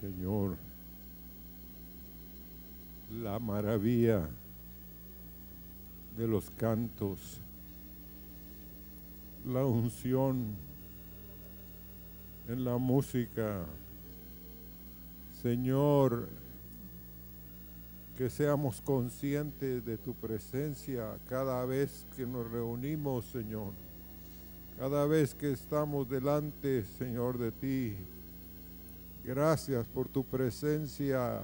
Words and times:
Señor, 0.00 0.56
la 3.22 3.38
maravilla 3.38 4.28
de 6.16 6.28
los 6.28 6.50
cantos, 6.50 7.38
la 9.46 9.64
unción 9.64 10.54
en 12.48 12.64
la 12.64 12.76
música. 12.76 13.64
Señor, 15.42 16.28
que 18.16 18.30
seamos 18.30 18.80
conscientes 18.80 19.84
de 19.84 19.96
tu 19.96 20.12
presencia 20.14 21.16
cada 21.28 21.64
vez 21.64 22.04
que 22.16 22.26
nos 22.26 22.50
reunimos, 22.50 23.24
Señor. 23.26 23.72
Cada 24.78 25.06
vez 25.06 25.34
que 25.34 25.52
estamos 25.52 26.08
delante, 26.08 26.84
Señor, 26.98 27.38
de 27.38 27.52
ti. 27.52 27.96
Gracias 29.28 29.86
por 29.88 30.08
tu 30.08 30.24
presencia, 30.24 31.42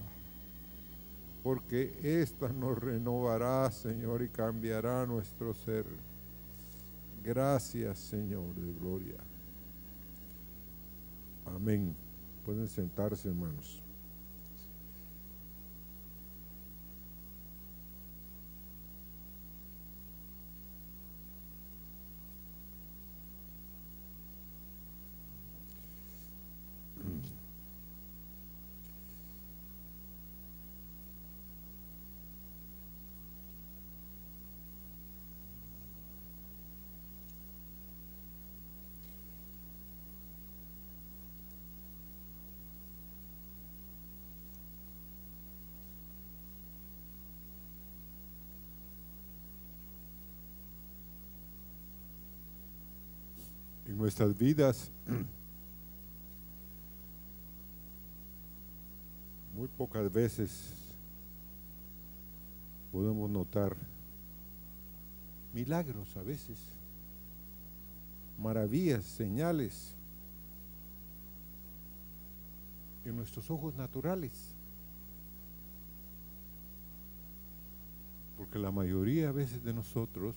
porque 1.42 1.92
esta 2.02 2.48
nos 2.48 2.78
renovará, 2.78 3.70
Señor, 3.70 4.22
y 4.22 4.28
cambiará 4.28 5.04
nuestro 5.04 5.52
ser. 5.52 5.84
Gracias, 7.22 7.98
Señor 7.98 8.54
de 8.54 8.72
gloria. 8.80 9.18
Amén. 11.44 11.94
Pueden 12.46 12.68
sentarse, 12.68 13.28
hermanos. 13.28 13.83
En 53.94 53.98
nuestras 53.98 54.36
vidas, 54.36 54.90
muy 59.56 59.68
pocas 59.68 60.12
veces 60.12 60.72
podemos 62.90 63.30
notar 63.30 63.76
milagros 65.52 66.16
a 66.16 66.22
veces, 66.22 66.58
maravillas, 68.36 69.04
señales 69.04 69.94
en 73.04 73.14
nuestros 73.14 73.48
ojos 73.48 73.76
naturales. 73.76 74.32
Porque 78.36 78.58
la 78.58 78.72
mayoría 78.72 79.28
a 79.28 79.32
veces 79.32 79.62
de 79.62 79.72
nosotros 79.72 80.34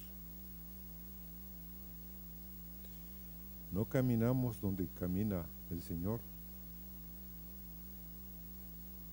no 3.78 3.86
caminamos 3.86 4.60
donde 4.60 4.88
camina 5.00 5.46
el 5.70 5.84
Señor. 5.84 6.20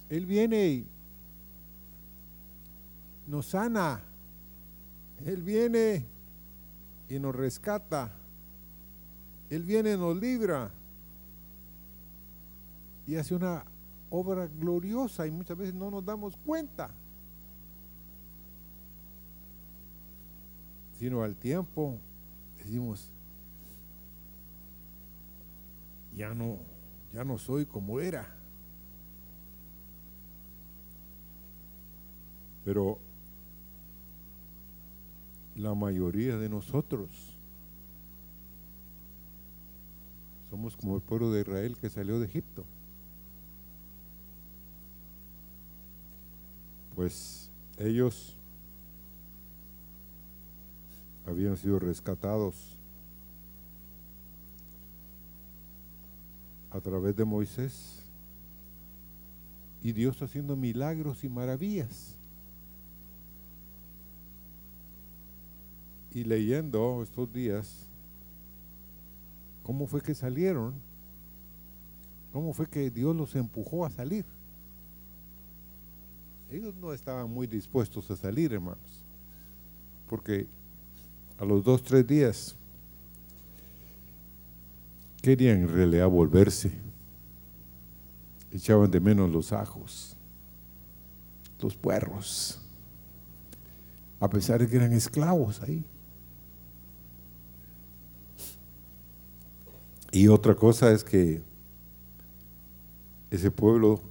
Él 0.08 0.24
viene 0.24 0.68
y 0.68 0.86
nos 3.26 3.44
sana. 3.44 4.00
Él 5.26 5.42
viene 5.42 6.06
y 7.10 7.18
nos 7.18 7.36
rescata. 7.36 8.10
Él 9.50 9.64
viene 9.64 9.92
y 9.92 9.98
nos 9.98 10.16
libra. 10.16 10.70
Y 13.06 13.16
hace 13.16 13.34
una 13.34 13.66
obra 14.08 14.46
gloriosa 14.46 15.26
y 15.26 15.30
muchas 15.30 15.58
veces 15.58 15.74
no 15.74 15.90
nos 15.90 16.02
damos 16.02 16.38
cuenta. 16.38 16.90
Sino 20.98 21.22
al 21.22 21.36
tiempo 21.36 21.98
decimos, 22.56 23.10
ya 26.16 26.34
no, 26.34 26.58
ya 27.12 27.24
no 27.24 27.38
soy 27.38 27.66
como 27.66 28.00
era. 28.00 28.34
Pero 32.64 32.98
la 35.56 35.74
mayoría 35.74 36.36
de 36.36 36.48
nosotros 36.48 37.10
somos 40.48 40.76
como 40.76 40.96
el 40.96 41.02
pueblo 41.02 41.30
de 41.32 41.40
Israel 41.40 41.76
que 41.76 41.90
salió 41.90 42.18
de 42.18 42.26
Egipto. 42.26 42.64
Pues 46.94 47.50
ellos 47.78 48.36
habían 51.26 51.56
sido 51.56 51.78
rescatados 51.78 52.73
a 56.74 56.80
través 56.80 57.14
de 57.14 57.24
Moisés 57.24 58.02
y 59.80 59.92
Dios 59.92 60.20
haciendo 60.20 60.56
milagros 60.56 61.22
y 61.22 61.28
maravillas. 61.28 62.16
Y 66.12 66.24
leyendo 66.24 67.00
estos 67.02 67.32
días, 67.32 67.86
¿cómo 69.62 69.86
fue 69.86 70.00
que 70.00 70.14
salieron? 70.16 70.74
¿Cómo 72.32 72.52
fue 72.52 72.66
que 72.66 72.90
Dios 72.90 73.14
los 73.14 73.36
empujó 73.36 73.86
a 73.86 73.90
salir? 73.90 74.24
Ellos 76.50 76.74
no 76.74 76.92
estaban 76.92 77.30
muy 77.30 77.46
dispuestos 77.46 78.10
a 78.10 78.16
salir, 78.16 78.52
hermanos, 78.52 79.04
porque 80.08 80.48
a 81.38 81.44
los 81.44 81.62
dos, 81.62 81.84
tres 81.84 82.04
días 82.04 82.56
querían 85.24 85.62
en 85.62 85.68
realidad 85.68 86.06
volverse. 86.06 86.70
Echaban 88.52 88.90
de 88.90 89.00
menos 89.00 89.30
los 89.30 89.52
ajos, 89.52 90.16
los 91.60 91.74
puerros, 91.74 92.60
a 94.20 94.28
pesar 94.28 94.60
de 94.60 94.68
que 94.68 94.76
eran 94.76 94.92
esclavos 94.92 95.62
ahí. 95.62 95.82
Y 100.12 100.28
otra 100.28 100.54
cosa 100.54 100.92
es 100.92 101.02
que 101.02 101.42
ese 103.30 103.50
pueblo 103.50 104.02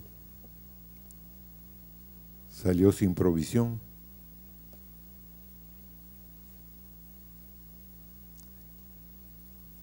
salió 2.49 2.91
sin 2.91 3.13
provisión. 3.13 3.79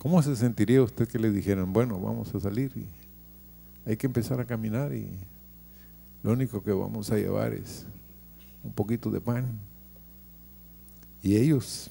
¿Cómo 0.01 0.23
se 0.23 0.35
sentiría 0.35 0.83
usted 0.83 1.07
que 1.07 1.19
le 1.19 1.31
dijeran, 1.31 1.75
bueno, 1.75 2.01
vamos 2.01 2.35
a 2.35 2.41
salir 2.41 2.73
y 2.75 2.87
hay 3.85 3.99
que 3.99 4.07
empezar 4.07 4.41
a 4.41 4.47
caminar 4.47 4.95
y 4.95 5.07
lo 6.23 6.33
único 6.33 6.63
que 6.63 6.73
vamos 6.73 7.11
a 7.11 7.17
llevar 7.17 7.53
es 7.53 7.85
un 8.65 8.73
poquito 8.73 9.11
de 9.11 9.21
pan? 9.21 9.61
Y 11.23 11.37
ellos 11.37 11.91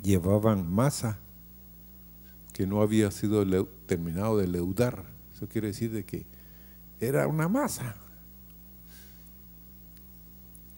llevaban 0.00 0.72
masa 0.72 1.18
que 2.52 2.64
no 2.64 2.80
había 2.80 3.10
sido 3.10 3.44
terminado 3.86 4.38
de 4.38 4.46
leudar. 4.46 5.04
Eso 5.34 5.48
quiere 5.48 5.66
decir 5.66 5.90
de 5.90 6.04
que 6.04 6.26
era 7.00 7.26
una 7.26 7.48
masa. 7.48 7.96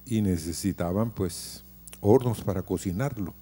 Y 0.07 0.23
necesitaban 0.23 1.11
pues 1.11 1.63
hornos 2.01 2.41
para 2.41 2.63
cocinarlo 2.63 3.35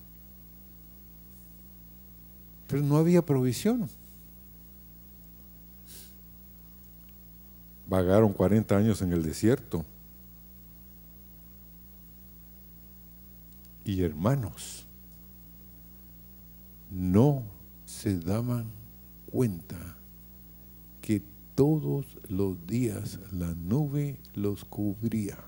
pero 2.71 2.83
no 2.83 2.97
había 2.97 3.23
provisión. 3.23 3.89
Vagaron 7.89 8.33
40 8.33 8.77
años 8.77 9.03
en 9.03 9.13
el 9.13 9.25
desierto. 9.25 9.85
Y 13.85 14.03
hermanos, 14.03 14.87
no 16.93 17.43
se 17.85 18.17
daban 18.21 18.67
cuenta 19.33 19.97
que 21.03 21.23
todos 21.57 22.07
los 22.29 22.65
días 22.69 23.19
la 23.33 23.53
nube 23.55 24.17
los 24.35 24.65
cubría 24.65 25.39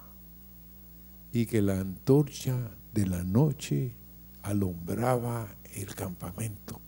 y 1.33 1.47
que 1.47 1.63
la 1.63 1.79
antorcha 1.79 2.73
de 2.93 3.07
la 3.07 3.23
noche 3.23 3.95
alumbraba 4.43 5.47
el 5.75 5.95
campamento 5.95 6.82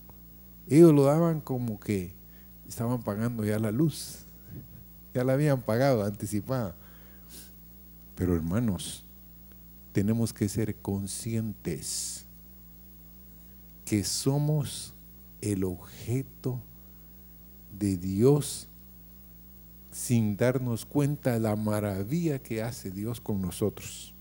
ellos 0.68 0.92
lo 0.92 1.04
daban 1.04 1.40
como 1.40 1.78
que 1.78 2.14
estaban 2.68 3.02
pagando 3.02 3.44
ya 3.44 3.58
la 3.58 3.70
luz. 3.70 4.26
ya 5.12 5.22
la 5.22 5.34
habían 5.34 5.62
pagado 5.62 6.02
anticipada. 6.02 6.74
Pero 8.16 8.34
hermanos, 8.34 9.04
tenemos 9.92 10.32
que 10.32 10.48
ser 10.48 10.74
conscientes 10.76 12.26
que 13.84 14.02
somos 14.02 14.92
el 15.40 15.62
objeto 15.64 16.60
de 17.78 17.96
Dios 17.96 18.68
sin 19.92 20.36
darnos 20.36 20.84
cuenta 20.84 21.38
la 21.38 21.54
maravilla 21.54 22.40
que 22.40 22.62
hace 22.62 22.90
Dios 22.90 23.20
con 23.20 23.40
nosotros. 23.40 24.12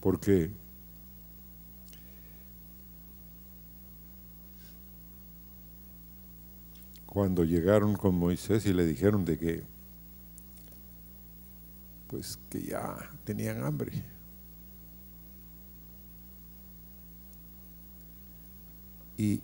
Porque 0.00 0.50
cuando 7.12 7.44
llegaron 7.44 7.94
con 7.94 8.14
Moisés 8.14 8.64
y 8.64 8.72
le 8.72 8.86
dijeron 8.86 9.26
de 9.26 9.38
que 9.38 9.62
pues 12.06 12.38
que 12.48 12.62
ya 12.62 12.96
tenían 13.24 13.62
hambre. 13.62 14.02
¿Y 19.18 19.42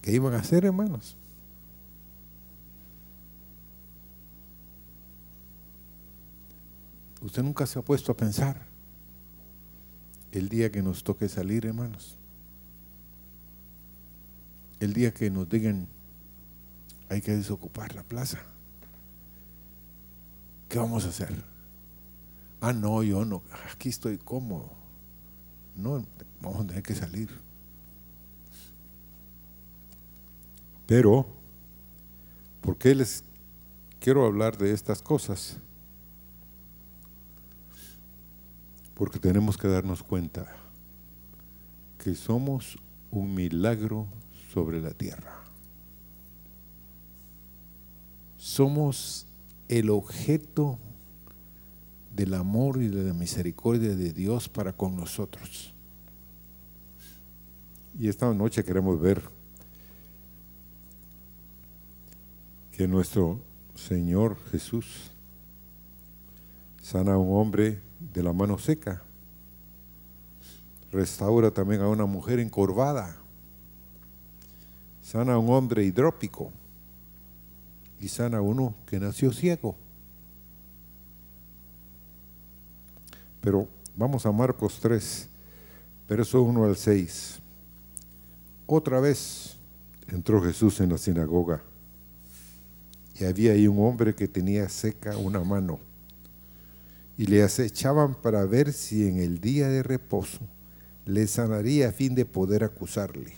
qué 0.00 0.12
iban 0.12 0.32
a 0.34 0.38
hacer, 0.38 0.64
hermanos? 0.64 1.16
Usted 7.20 7.42
nunca 7.42 7.66
se 7.66 7.80
ha 7.80 7.82
puesto 7.82 8.12
a 8.12 8.16
pensar 8.16 8.64
el 10.30 10.48
día 10.48 10.70
que 10.70 10.82
nos 10.82 11.02
toque 11.02 11.28
salir, 11.28 11.66
hermanos. 11.66 12.16
El 14.78 14.92
día 14.92 15.12
que 15.12 15.30
nos 15.30 15.48
digan, 15.48 15.88
hay 17.14 17.20
que 17.20 17.36
desocupar 17.36 17.94
la 17.94 18.02
plaza. 18.02 18.38
¿Qué 20.68 20.78
vamos 20.78 21.04
a 21.04 21.08
hacer? 21.08 21.32
Ah, 22.60 22.72
no, 22.72 23.02
yo 23.02 23.24
no, 23.24 23.42
aquí 23.72 23.88
estoy 23.88 24.18
cómodo. 24.18 24.70
No, 25.76 26.04
vamos 26.40 26.64
a 26.64 26.66
tener 26.66 26.82
que 26.82 26.94
salir. 26.94 27.30
Pero, 30.86 31.26
¿por 32.60 32.76
qué 32.76 32.94
les 32.94 33.22
quiero 34.00 34.26
hablar 34.26 34.58
de 34.58 34.72
estas 34.72 35.00
cosas? 35.00 35.56
Porque 38.94 39.18
tenemos 39.18 39.56
que 39.56 39.68
darnos 39.68 40.02
cuenta 40.02 40.46
que 42.02 42.14
somos 42.14 42.76
un 43.10 43.34
milagro 43.34 44.08
sobre 44.52 44.80
la 44.80 44.90
tierra. 44.90 45.43
Somos 48.44 49.26
el 49.68 49.88
objeto 49.88 50.78
del 52.14 52.34
amor 52.34 52.82
y 52.82 52.88
de 52.88 53.04
la 53.04 53.14
misericordia 53.14 53.96
de 53.96 54.12
Dios 54.12 54.50
para 54.50 54.74
con 54.74 54.94
nosotros. 54.94 55.72
Y 57.98 58.06
esta 58.06 58.34
noche 58.34 58.62
queremos 58.62 59.00
ver 59.00 59.22
que 62.70 62.86
nuestro 62.86 63.40
Señor 63.74 64.36
Jesús 64.50 65.10
sana 66.82 67.14
a 67.14 67.18
un 67.18 67.40
hombre 67.40 67.80
de 67.98 68.22
la 68.22 68.34
mano 68.34 68.58
seca. 68.58 69.02
Restaura 70.92 71.50
también 71.50 71.80
a 71.80 71.88
una 71.88 72.04
mujer 72.04 72.40
encorvada. 72.40 73.16
Sana 75.00 75.32
a 75.32 75.38
un 75.38 75.48
hombre 75.48 75.82
hidrópico. 75.82 76.52
Y 78.04 78.08
sana 78.08 78.42
uno 78.42 78.74
que 78.84 79.00
nació 79.00 79.32
ciego. 79.32 79.76
Pero 83.40 83.66
vamos 83.96 84.26
a 84.26 84.30
Marcos 84.30 84.78
3, 84.78 85.26
verso 86.06 86.42
1 86.42 86.64
al 86.64 86.76
6. 86.76 87.38
Otra 88.66 89.00
vez 89.00 89.56
entró 90.08 90.42
Jesús 90.42 90.80
en 90.80 90.90
la 90.90 90.98
sinagoga 90.98 91.62
y 93.18 93.24
había 93.24 93.52
ahí 93.52 93.66
un 93.66 93.82
hombre 93.82 94.14
que 94.14 94.28
tenía 94.28 94.68
seca 94.68 95.16
una 95.16 95.42
mano 95.42 95.78
y 97.16 97.24
le 97.24 97.42
acechaban 97.42 98.14
para 98.16 98.44
ver 98.44 98.74
si 98.74 99.08
en 99.08 99.18
el 99.18 99.40
día 99.40 99.68
de 99.68 99.82
reposo 99.82 100.40
le 101.06 101.26
sanaría 101.26 101.88
a 101.88 101.92
fin 101.92 102.14
de 102.14 102.26
poder 102.26 102.64
acusarle. 102.64 103.32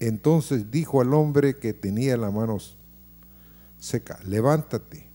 Entonces 0.00 0.72
dijo 0.72 1.00
al 1.00 1.14
hombre 1.14 1.54
que 1.54 1.72
tenía 1.72 2.16
la 2.16 2.32
mano 2.32 2.58
seca, 3.82 4.20
levántate 4.24 5.08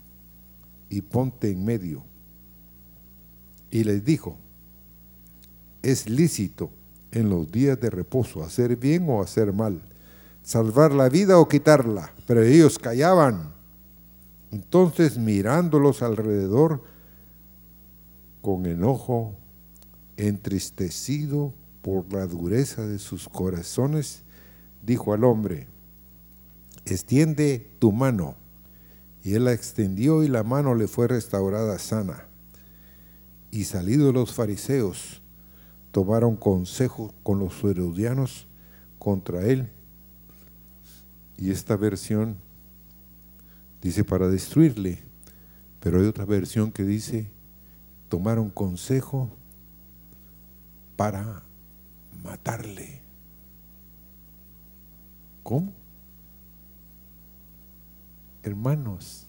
y 0.89 1.01
ponte 1.01 1.49
en 1.49 1.63
medio. 1.63 2.03
Y 3.71 3.85
les 3.85 4.03
dijo, 4.03 4.37
es 5.81 6.09
lícito 6.09 6.69
en 7.11 7.29
los 7.29 7.49
días 7.49 7.79
de 7.79 7.89
reposo 7.89 8.43
hacer 8.43 8.75
bien 8.75 9.09
o 9.09 9.21
hacer 9.21 9.53
mal, 9.53 9.81
salvar 10.43 10.91
la 10.91 11.07
vida 11.07 11.39
o 11.39 11.47
quitarla. 11.47 12.11
Pero 12.25 12.43
ellos 12.43 12.77
callaban. 12.77 13.53
Entonces 14.51 15.17
mirándolos 15.17 16.01
alrededor, 16.01 16.83
con 18.41 18.65
enojo, 18.65 19.33
entristecido 20.17 21.53
por 21.81 22.11
la 22.11 22.27
dureza 22.27 22.85
de 22.85 22.99
sus 22.99 23.29
corazones, 23.29 24.23
dijo 24.83 25.13
al 25.13 25.23
hombre, 25.23 25.67
extiende 26.85 27.69
tu 27.79 27.93
mano. 27.93 28.35
Y 29.27 29.33
él 29.33 29.43
la 29.43 29.51
extendió 29.51 30.23
y 30.23 30.29
la 30.29 30.43
mano 30.43 30.73
le 30.73 30.87
fue 30.87 31.09
restaurada 31.09 31.77
sana. 31.79 32.29
Y 33.51 33.65
salidos 33.65 34.13
los 34.13 34.33
fariseos, 34.33 35.21
tomaron 35.91 36.37
consejo 36.37 37.13
con 37.23 37.37
los 37.39 37.61
herodianos 37.61 38.47
contra 38.97 39.43
él. 39.43 39.69
Y 41.35 41.51
esta 41.51 41.75
versión 41.75 42.37
dice 43.81 44.05
para 44.05 44.29
destruirle, 44.29 45.03
pero 45.81 45.99
hay 45.99 46.07
otra 46.07 46.23
versión 46.23 46.71
que 46.71 46.85
dice 46.85 47.29
tomaron 48.07 48.49
consejo 48.49 49.29
para 50.95 51.43
matarle. 52.23 53.01
¿Cómo? 55.43 55.73
Hermanos, 58.41 59.26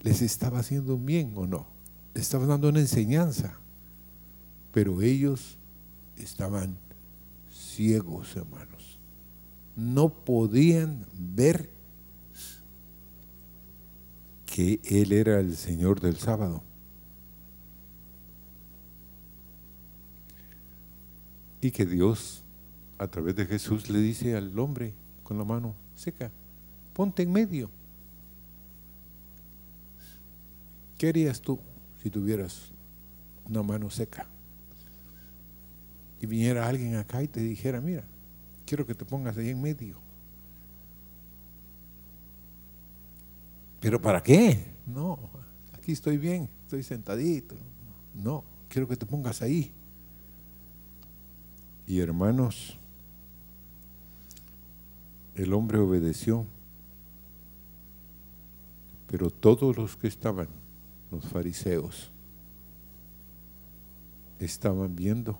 ¿les 0.00 0.22
estaba 0.22 0.60
haciendo 0.60 0.96
bien 0.98 1.32
o 1.36 1.46
no? 1.46 1.66
Les 2.14 2.24
estaba 2.24 2.46
dando 2.46 2.68
una 2.68 2.80
enseñanza, 2.80 3.58
pero 4.72 5.02
ellos 5.02 5.58
estaban 6.16 6.78
ciegos, 7.50 8.36
hermanos. 8.36 8.98
No 9.76 10.08
podían 10.08 11.06
ver 11.16 11.70
que 14.46 14.80
Él 14.84 15.12
era 15.12 15.38
el 15.38 15.56
Señor 15.56 16.00
del 16.00 16.16
sábado. 16.16 16.62
Y 21.60 21.70
que 21.70 21.86
Dios, 21.86 22.42
a 22.98 23.08
través 23.08 23.36
de 23.36 23.46
Jesús, 23.46 23.90
le 23.90 24.00
dice 24.00 24.36
al 24.36 24.58
hombre 24.58 24.94
con 25.22 25.38
la 25.38 25.44
mano 25.44 25.74
seca, 25.94 26.30
ponte 26.92 27.22
en 27.22 27.32
medio. 27.32 27.70
¿Qué 30.98 31.08
harías 31.08 31.40
tú 31.40 31.60
si 32.02 32.10
tuvieras 32.10 32.72
una 33.48 33.62
mano 33.62 33.88
seca? 33.88 34.26
Y 36.20 36.26
viniera 36.26 36.68
alguien 36.68 36.96
acá 36.96 37.22
y 37.22 37.28
te 37.28 37.40
dijera, 37.40 37.80
mira, 37.80 38.02
quiero 38.66 38.84
que 38.84 38.94
te 38.94 39.04
pongas 39.04 39.36
ahí 39.36 39.50
en 39.50 39.62
medio. 39.62 39.96
¿Pero 43.80 44.02
para 44.02 44.20
qué? 44.20 44.58
No, 44.86 45.18
aquí 45.72 45.92
estoy 45.92 46.18
bien, 46.18 46.48
estoy 46.64 46.82
sentadito. 46.82 47.54
No, 48.14 48.42
quiero 48.68 48.88
que 48.88 48.96
te 48.96 49.06
pongas 49.06 49.40
ahí. 49.40 49.70
Y 51.86 52.00
hermanos, 52.00 52.76
el 55.36 55.54
hombre 55.54 55.78
obedeció, 55.78 56.44
pero 59.06 59.30
todos 59.30 59.76
los 59.76 59.96
que 59.96 60.08
estaban, 60.08 60.48
los 61.10 61.26
fariseos, 61.26 62.10
estaban 64.38 64.94
viendo 64.94 65.38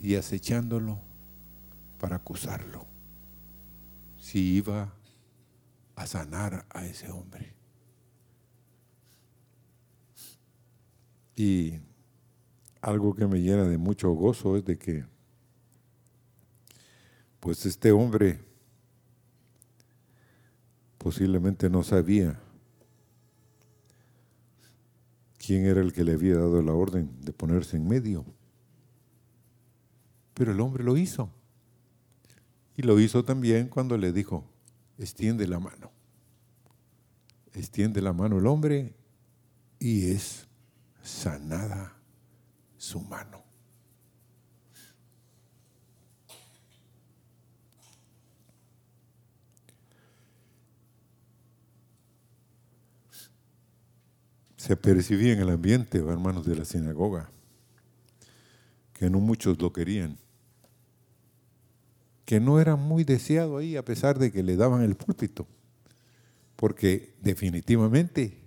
y 0.00 0.16
acechándolo 0.16 0.98
para 1.98 2.16
acusarlo, 2.16 2.86
si 4.18 4.56
iba 4.56 4.92
a 5.96 6.06
sanar 6.06 6.66
a 6.70 6.84
ese 6.84 7.10
hombre. 7.10 7.54
Y 11.36 11.80
algo 12.80 13.14
que 13.14 13.26
me 13.26 13.40
llena 13.40 13.64
de 13.64 13.78
mucho 13.78 14.10
gozo 14.10 14.56
es 14.56 14.64
de 14.64 14.78
que, 14.78 15.04
pues 17.40 17.64
este 17.66 17.92
hombre, 17.92 18.40
posiblemente 20.98 21.68
no 21.68 21.82
sabía 21.82 22.40
quién 25.44 25.66
era 25.66 25.80
el 25.80 25.92
que 25.92 26.04
le 26.04 26.12
había 26.12 26.36
dado 26.36 26.62
la 26.62 26.72
orden 26.72 27.10
de 27.20 27.32
ponerse 27.32 27.76
en 27.76 27.86
medio. 27.86 28.24
Pero 30.32 30.52
el 30.52 30.60
hombre 30.60 30.82
lo 30.82 30.96
hizo. 30.96 31.30
Y 32.76 32.82
lo 32.82 32.98
hizo 32.98 33.24
también 33.24 33.68
cuando 33.68 33.96
le 33.96 34.12
dijo, 34.12 34.44
extiende 34.98 35.46
la 35.46 35.60
mano. 35.60 35.92
Extiende 37.52 38.02
la 38.02 38.12
mano 38.12 38.38
el 38.38 38.46
hombre 38.46 38.94
y 39.78 40.10
es 40.10 40.48
sanada 41.02 41.96
su 42.76 43.00
mano. 43.00 43.43
Se 54.64 54.76
percibía 54.76 55.34
en 55.34 55.40
el 55.40 55.50
ambiente, 55.50 55.98
hermanos 55.98 56.46
de 56.46 56.56
la 56.56 56.64
sinagoga, 56.64 57.28
que 58.94 59.10
no 59.10 59.20
muchos 59.20 59.60
lo 59.60 59.74
querían, 59.74 60.16
que 62.24 62.40
no 62.40 62.58
era 62.58 62.74
muy 62.74 63.04
deseado 63.04 63.58
ahí 63.58 63.76
a 63.76 63.84
pesar 63.84 64.18
de 64.18 64.32
que 64.32 64.42
le 64.42 64.56
daban 64.56 64.80
el 64.80 64.94
púlpito, 64.94 65.46
porque 66.56 67.14
definitivamente 67.20 68.40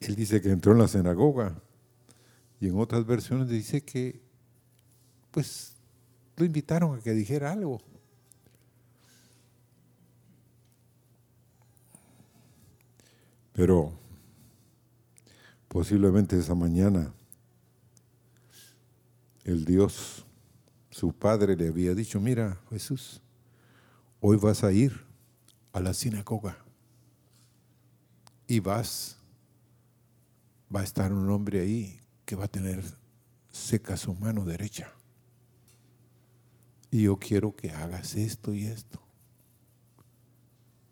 él 0.00 0.14
dice 0.14 0.42
que 0.42 0.50
entró 0.50 0.72
en 0.72 0.80
la 0.80 0.88
sinagoga 0.88 1.62
y 2.60 2.68
en 2.68 2.78
otras 2.78 3.06
versiones 3.06 3.48
dice 3.48 3.80
que 3.80 4.20
pues 5.30 5.76
lo 6.36 6.44
invitaron 6.44 6.98
a 6.98 7.00
que 7.00 7.12
dijera 7.12 7.52
algo. 7.52 7.80
Pero 13.52 13.92
posiblemente 15.68 16.38
esa 16.38 16.54
mañana 16.54 17.12
el 19.44 19.64
Dios, 19.64 20.24
su 20.90 21.12
Padre, 21.12 21.56
le 21.56 21.68
había 21.68 21.94
dicho, 21.94 22.20
mira 22.20 22.60
Jesús, 22.70 23.20
hoy 24.20 24.36
vas 24.36 24.62
a 24.62 24.72
ir 24.72 25.04
a 25.72 25.80
la 25.80 25.94
sinagoga 25.94 26.56
y 28.46 28.60
vas, 28.60 29.16
va 30.74 30.80
a 30.80 30.84
estar 30.84 31.12
un 31.12 31.28
hombre 31.30 31.60
ahí 31.60 32.00
que 32.24 32.36
va 32.36 32.44
a 32.44 32.48
tener 32.48 32.84
seca 33.50 33.96
su 33.96 34.14
mano 34.14 34.44
derecha. 34.44 34.92
Y 36.90 37.04
yo 37.04 37.16
quiero 37.16 37.56
que 37.56 37.70
hagas 37.70 38.14
esto 38.14 38.54
y 38.54 38.66
esto. 38.66 39.00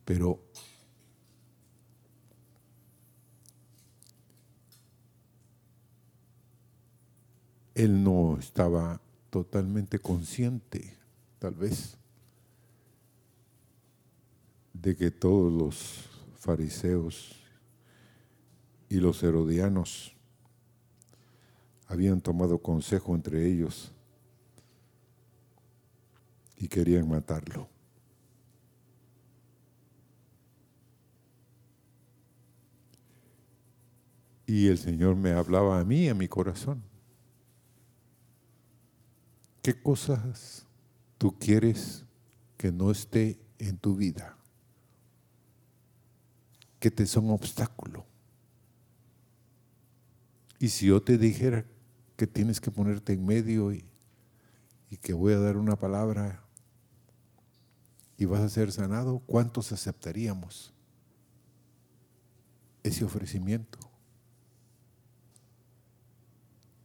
Pero 0.05 0.43
él 7.85 8.05
no 8.05 8.37
estaba 8.39 9.01
totalmente 9.31 9.99
consciente, 9.99 10.99
tal 11.39 11.55
vez, 11.55 11.97
de 14.75 14.95
que 14.95 15.11
todos 15.11 15.51
los 15.51 16.05
fariseos 16.37 17.37
y 18.91 18.97
los 18.97 19.23
herodianos 19.23 20.15
habían 21.87 22.21
tomado 22.21 22.59
consejo 22.59 23.15
entre 23.15 23.47
ellos 23.47 23.93
y 26.59 26.69
querían 26.69 27.09
matarlo. 27.09 27.67
Y 34.47 34.67
el 34.67 34.77
Señor 34.77 35.17
me 35.17 35.31
hablaba 35.31 35.81
a 35.81 35.85
mí, 35.85 36.09
a 36.09 36.15
mi 36.15 36.29
corazón. 36.29 36.90
¿Qué 39.63 39.81
cosas 39.81 40.67
tú 41.19 41.39
quieres 41.39 42.05
que 42.57 42.73
no 42.73 42.91
esté 42.91 43.39
en 43.59 43.77
tu 43.77 43.95
vida? 43.95 44.37
Que 46.79 46.91
te 46.91 47.07
son 47.07 47.31
obstáculo. 47.31 48.07
Y 50.59 50.69
si 50.69 50.87
yo 50.87 51.03
te 51.03 51.19
dijera 51.19 51.65
que 52.17 52.27
tienes 52.27 52.61
que 52.61 52.71
ponerte 52.71 53.13
en 53.13 53.25
medio 53.25 53.73
y, 53.73 53.85
que 55.03 55.13
voy 55.13 55.33
a 55.33 55.39
dar 55.39 55.57
una 55.57 55.77
palabra 55.77 56.45
y 58.17 58.25
vas 58.25 58.41
a 58.41 58.49
ser 58.49 58.73
sanado, 58.73 59.21
¿cuántos 59.21 59.73
aceptaríamos 59.73 60.75
ese 62.83 63.05
ofrecimiento? 63.05 63.79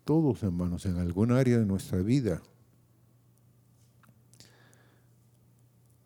Todos, 0.05 0.43
hermanos, 0.43 0.85
en 0.85 0.97
algún 0.97 1.31
área 1.31 1.57
de 1.57 1.65
nuestra 1.65 1.97
vida 1.99 2.41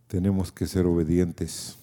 tenemos 0.10 0.52
que 0.52 0.66
ser 0.66 0.88
obedientes. 0.88 1.78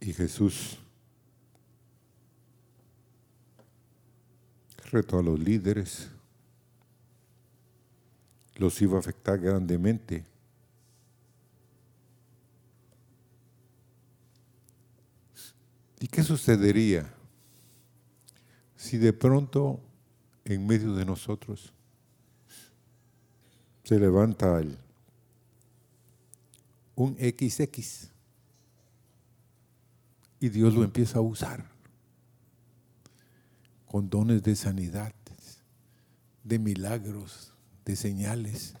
Y 0.00 0.12
Jesús 0.12 0.78
retó 4.92 5.18
a 5.18 5.22
los 5.22 5.40
líderes, 5.40 6.08
los 8.54 8.80
iba 8.80 8.96
a 8.96 9.00
afectar 9.00 9.40
grandemente. 9.40 10.24
¿Y 15.98 16.06
qué 16.06 16.22
sucedería 16.22 17.12
si 18.76 18.96
de 18.96 19.12
pronto 19.12 19.80
en 20.44 20.64
medio 20.64 20.94
de 20.94 21.04
nosotros 21.04 21.72
se 23.84 24.00
levanta 24.00 24.62
un 26.94 27.16
XX 27.16 28.10
y 30.40 30.48
Dios 30.48 30.74
lo 30.74 30.84
empieza 30.84 31.18
a 31.18 31.22
usar 31.22 31.66
con 33.86 34.08
dones 34.08 34.42
de 34.42 34.56
sanidad, 34.56 35.14
de 36.42 36.58
milagros, 36.58 37.52
de 37.84 37.94
señales. 37.94 38.74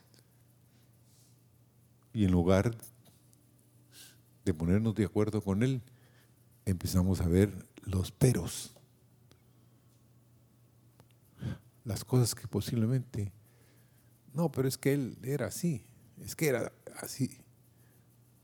Y 2.12 2.24
en 2.24 2.32
lugar 2.32 2.76
de 4.44 4.54
ponernos 4.54 4.94
de 4.94 5.04
acuerdo 5.04 5.40
con 5.40 5.62
Él, 5.62 5.82
empezamos 6.64 7.20
a 7.20 7.28
ver 7.28 7.66
los 7.82 8.10
peros, 8.10 8.74
las 11.84 12.04
cosas 12.04 12.34
que 12.34 12.48
posiblemente 12.48 13.32
no, 14.34 14.50
pero 14.50 14.66
es 14.66 14.76
que 14.76 14.92
él 14.92 15.16
era 15.22 15.46
así, 15.46 15.86
es 16.20 16.34
que 16.34 16.48
era 16.48 16.72
así. 17.00 17.38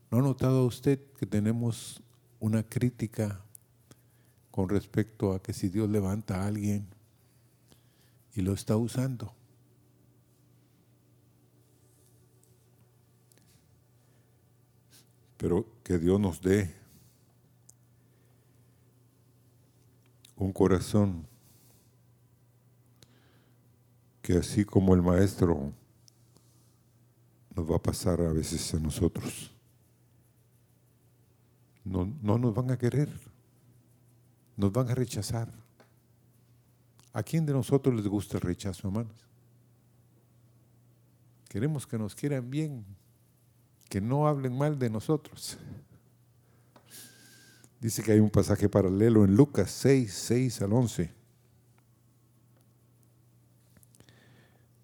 ¿No 0.09 0.19
ha 0.19 0.21
notado 0.21 0.65
usted 0.65 0.99
que 1.19 1.25
tenemos 1.25 2.01
una 2.39 2.63
crítica 2.63 3.41
con 4.51 4.69
respecto 4.69 5.33
a 5.33 5.41
que 5.41 5.53
si 5.53 5.67
Dios 5.67 5.89
levanta 5.89 6.41
a 6.41 6.47
alguien 6.47 6.87
y 8.33 8.41
lo 8.41 8.53
está 8.53 8.77
usando? 8.77 9.33
Pero 15.35 15.65
que 15.83 15.97
Dios 15.97 16.19
nos 16.19 16.41
dé 16.41 16.73
un 20.37 20.53
corazón 20.53 21.27
que 24.21 24.37
así 24.37 24.63
como 24.63 24.93
el 24.93 25.01
maestro 25.01 25.73
nos 27.55 27.69
va 27.69 27.75
a 27.75 27.83
pasar 27.83 28.21
a 28.21 28.31
veces 28.31 28.73
a 28.73 28.79
nosotros. 28.79 29.51
No, 31.83 32.05
no 32.21 32.37
nos 32.37 32.53
van 32.53 32.71
a 32.71 32.77
querer, 32.77 33.09
nos 34.55 34.71
van 34.71 34.89
a 34.89 34.95
rechazar. 34.95 35.51
¿A 37.13 37.23
quién 37.23 37.45
de 37.45 37.53
nosotros 37.53 37.93
les 37.95 38.07
gusta 38.07 38.37
el 38.37 38.41
rechazo, 38.41 38.87
hermanos? 38.87 39.27
Queremos 41.49 41.85
que 41.85 41.97
nos 41.97 42.15
quieran 42.15 42.49
bien, 42.49 42.85
que 43.89 43.99
no 43.99 44.27
hablen 44.27 44.57
mal 44.57 44.79
de 44.79 44.89
nosotros. 44.89 45.57
Dice 47.81 48.03
que 48.03 48.13
hay 48.13 48.19
un 48.19 48.29
pasaje 48.29 48.69
paralelo 48.69 49.25
en 49.25 49.35
Lucas 49.35 49.71
6, 49.71 50.13
6 50.13 50.61
al 50.61 50.71
11. 50.71 51.11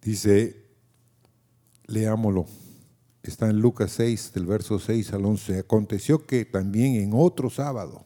Dice, 0.01 0.66
leámoslo. 1.87 2.45
Está 3.23 3.49
en 3.49 3.59
Lucas 3.59 3.91
6, 3.91 4.31
del 4.33 4.45
verso 4.45 4.79
6 4.79 5.13
al 5.13 5.25
11. 5.25 5.59
Aconteció 5.59 6.25
que 6.25 6.45
también 6.45 6.95
en 6.95 7.11
otro 7.13 7.49
sábado, 7.49 8.05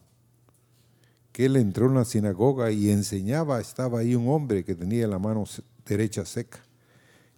que 1.30 1.46
él 1.46 1.56
entró 1.56 1.86
en 1.86 1.94
la 1.94 2.04
sinagoga 2.04 2.72
y 2.72 2.90
enseñaba, 2.90 3.60
estaba 3.60 4.00
ahí 4.00 4.14
un 4.14 4.28
hombre 4.28 4.64
que 4.64 4.74
tenía 4.74 5.06
la 5.06 5.18
mano 5.18 5.44
derecha 5.86 6.24
seca. 6.24 6.60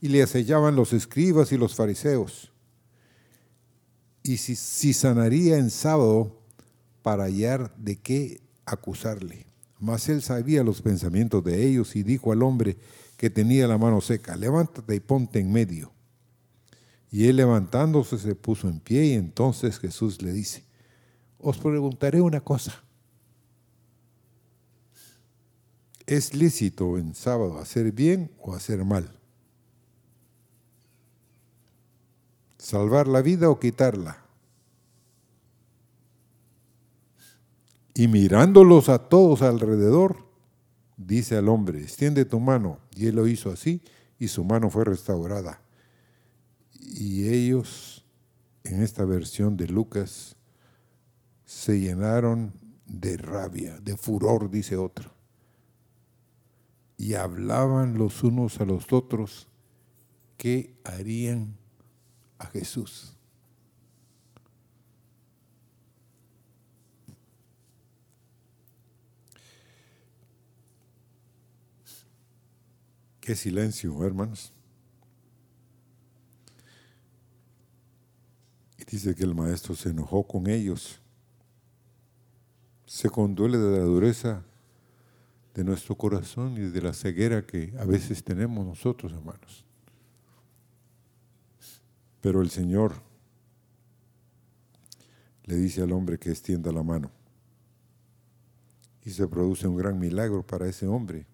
y 0.00 0.08
le 0.08 0.22
acellaban 0.22 0.76
los 0.76 0.92
escribas 0.92 1.50
y 1.52 1.56
los 1.56 1.74
fariseos. 1.74 2.52
Y 4.22 4.36
si, 4.36 4.54
si 4.54 4.92
sanaría 4.92 5.56
en 5.56 5.70
sábado 5.70 6.36
para 7.02 7.24
hallar 7.24 7.74
de 7.76 7.96
qué 7.96 8.40
acusarle. 8.66 9.46
Mas 9.78 10.08
él 10.08 10.20
sabía 10.22 10.62
los 10.62 10.82
pensamientos 10.82 11.42
de 11.44 11.66
ellos 11.66 11.96
y 11.96 12.02
dijo 12.02 12.32
al 12.32 12.42
hombre 12.42 12.76
que 13.16 13.30
tenía 13.30 13.66
la 13.66 13.78
mano 13.78 14.00
seca, 14.00 14.36
levántate 14.36 14.94
y 14.94 15.00
ponte 15.00 15.40
en 15.40 15.52
medio. 15.52 15.94
Y 17.14 17.28
él 17.28 17.37
levantándose 17.37 18.18
se 18.18 18.35
puso 18.35 18.68
en 18.68 18.80
pie 18.80 19.04
y 19.04 19.12
entonces 19.12 19.78
Jesús 19.78 20.21
le 20.21 20.33
dice, 20.33 20.64
os 21.38 21.59
preguntaré 21.59 22.21
una 22.21 22.40
cosa. 22.40 22.83
¿Es 26.06 26.35
lícito 26.35 26.99
en 26.99 27.14
sábado 27.14 27.59
hacer 27.59 27.92
bien 27.92 28.33
o 28.40 28.52
hacer 28.52 28.85
mal? 28.85 29.16
¿Salvar 32.59 33.06
la 33.06 33.23
vida 33.23 33.49
o 33.49 33.61
quitarla? 33.61 34.18
Y 37.94 38.09
mirándolos 38.09 38.88
a 38.88 38.99
todos 38.99 39.42
alrededor, 39.42 40.16
dice 40.97 41.37
al 41.37 41.49
hombre, 41.49 41.80
extiende 41.80 42.25
tu 42.25 42.40
mano. 42.40 42.80
Y 42.90 43.06
él 43.06 43.14
lo 43.14 43.28
hizo 43.28 43.52
así 43.52 43.83
y 44.18 44.26
su 44.26 44.42
mano 44.42 44.68
fue 44.68 44.85
restaurada. 44.85 45.63
Y 46.96 47.28
ellos, 47.28 48.06
en 48.62 48.80
esta 48.80 49.04
versión 49.04 49.56
de 49.56 49.66
Lucas, 49.66 50.36
se 51.44 51.80
llenaron 51.80 52.52
de 52.86 53.16
rabia, 53.16 53.80
de 53.80 53.96
furor, 53.96 54.48
dice 54.48 54.76
otro. 54.76 55.10
Y 56.96 57.14
hablaban 57.14 57.98
los 57.98 58.22
unos 58.22 58.60
a 58.60 58.64
los 58.64 58.92
otros 58.92 59.48
qué 60.36 60.72
harían 60.84 61.56
a 62.38 62.46
Jesús. 62.46 63.16
Qué 73.20 73.34
silencio, 73.34 74.04
hermanos. 74.04 74.53
Dice 78.94 79.14
que 79.16 79.24
el 79.24 79.34
maestro 79.34 79.74
se 79.74 79.88
enojó 79.88 80.24
con 80.24 80.48
ellos. 80.48 81.00
Se 82.86 83.10
conduele 83.10 83.58
de 83.58 83.78
la 83.78 83.84
dureza 83.84 84.44
de 85.52 85.64
nuestro 85.64 85.96
corazón 85.96 86.56
y 86.56 86.60
de 86.60 86.80
la 86.80 86.92
ceguera 86.92 87.44
que 87.44 87.74
a 87.78 87.84
veces 87.84 88.22
tenemos 88.22 88.64
nosotros, 88.64 89.12
hermanos. 89.12 89.64
Pero 92.20 92.40
el 92.40 92.50
Señor 92.50 92.94
le 95.44 95.56
dice 95.56 95.82
al 95.82 95.92
hombre 95.92 96.16
que 96.16 96.30
extienda 96.30 96.70
la 96.70 96.84
mano. 96.84 97.10
Y 99.04 99.10
se 99.10 99.26
produce 99.26 99.66
un 99.66 99.76
gran 99.76 99.98
milagro 99.98 100.46
para 100.46 100.68
ese 100.68 100.86
hombre. 100.86 101.26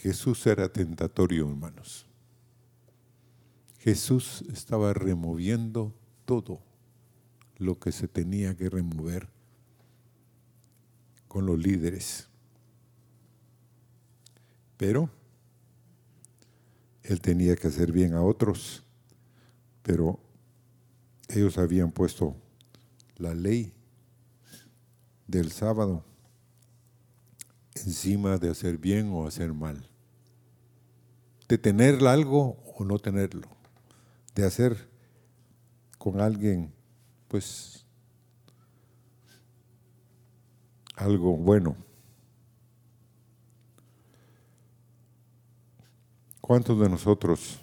Jesús 0.00 0.46
era 0.46 0.72
tentatorio, 0.72 1.46
hermanos. 1.46 2.06
Jesús 3.80 4.42
estaba 4.50 4.94
removiendo 4.94 5.94
todo 6.24 6.62
lo 7.58 7.78
que 7.78 7.92
se 7.92 8.08
tenía 8.08 8.56
que 8.56 8.70
remover 8.70 9.28
con 11.28 11.44
los 11.44 11.58
líderes. 11.58 12.30
Pero 14.78 15.10
él 17.02 17.20
tenía 17.20 17.54
que 17.54 17.68
hacer 17.68 17.92
bien 17.92 18.14
a 18.14 18.22
otros, 18.22 18.82
pero 19.82 20.18
ellos 21.28 21.58
habían 21.58 21.92
puesto 21.92 22.34
la 23.18 23.34
ley 23.34 23.74
del 25.26 25.52
sábado 25.52 26.06
encima 27.74 28.38
de 28.38 28.48
hacer 28.48 28.78
bien 28.78 29.10
o 29.12 29.26
hacer 29.26 29.52
mal 29.52 29.89
de 31.50 31.58
tener 31.58 32.06
algo 32.06 32.62
o 32.76 32.84
no 32.84 33.00
tenerlo, 33.00 33.48
de 34.36 34.46
hacer 34.46 34.88
con 35.98 36.20
alguien, 36.20 36.72
pues, 37.26 37.84
algo 40.94 41.36
bueno. 41.36 41.76
¿Cuántos 46.40 46.78
de 46.78 46.88
nosotros, 46.88 47.60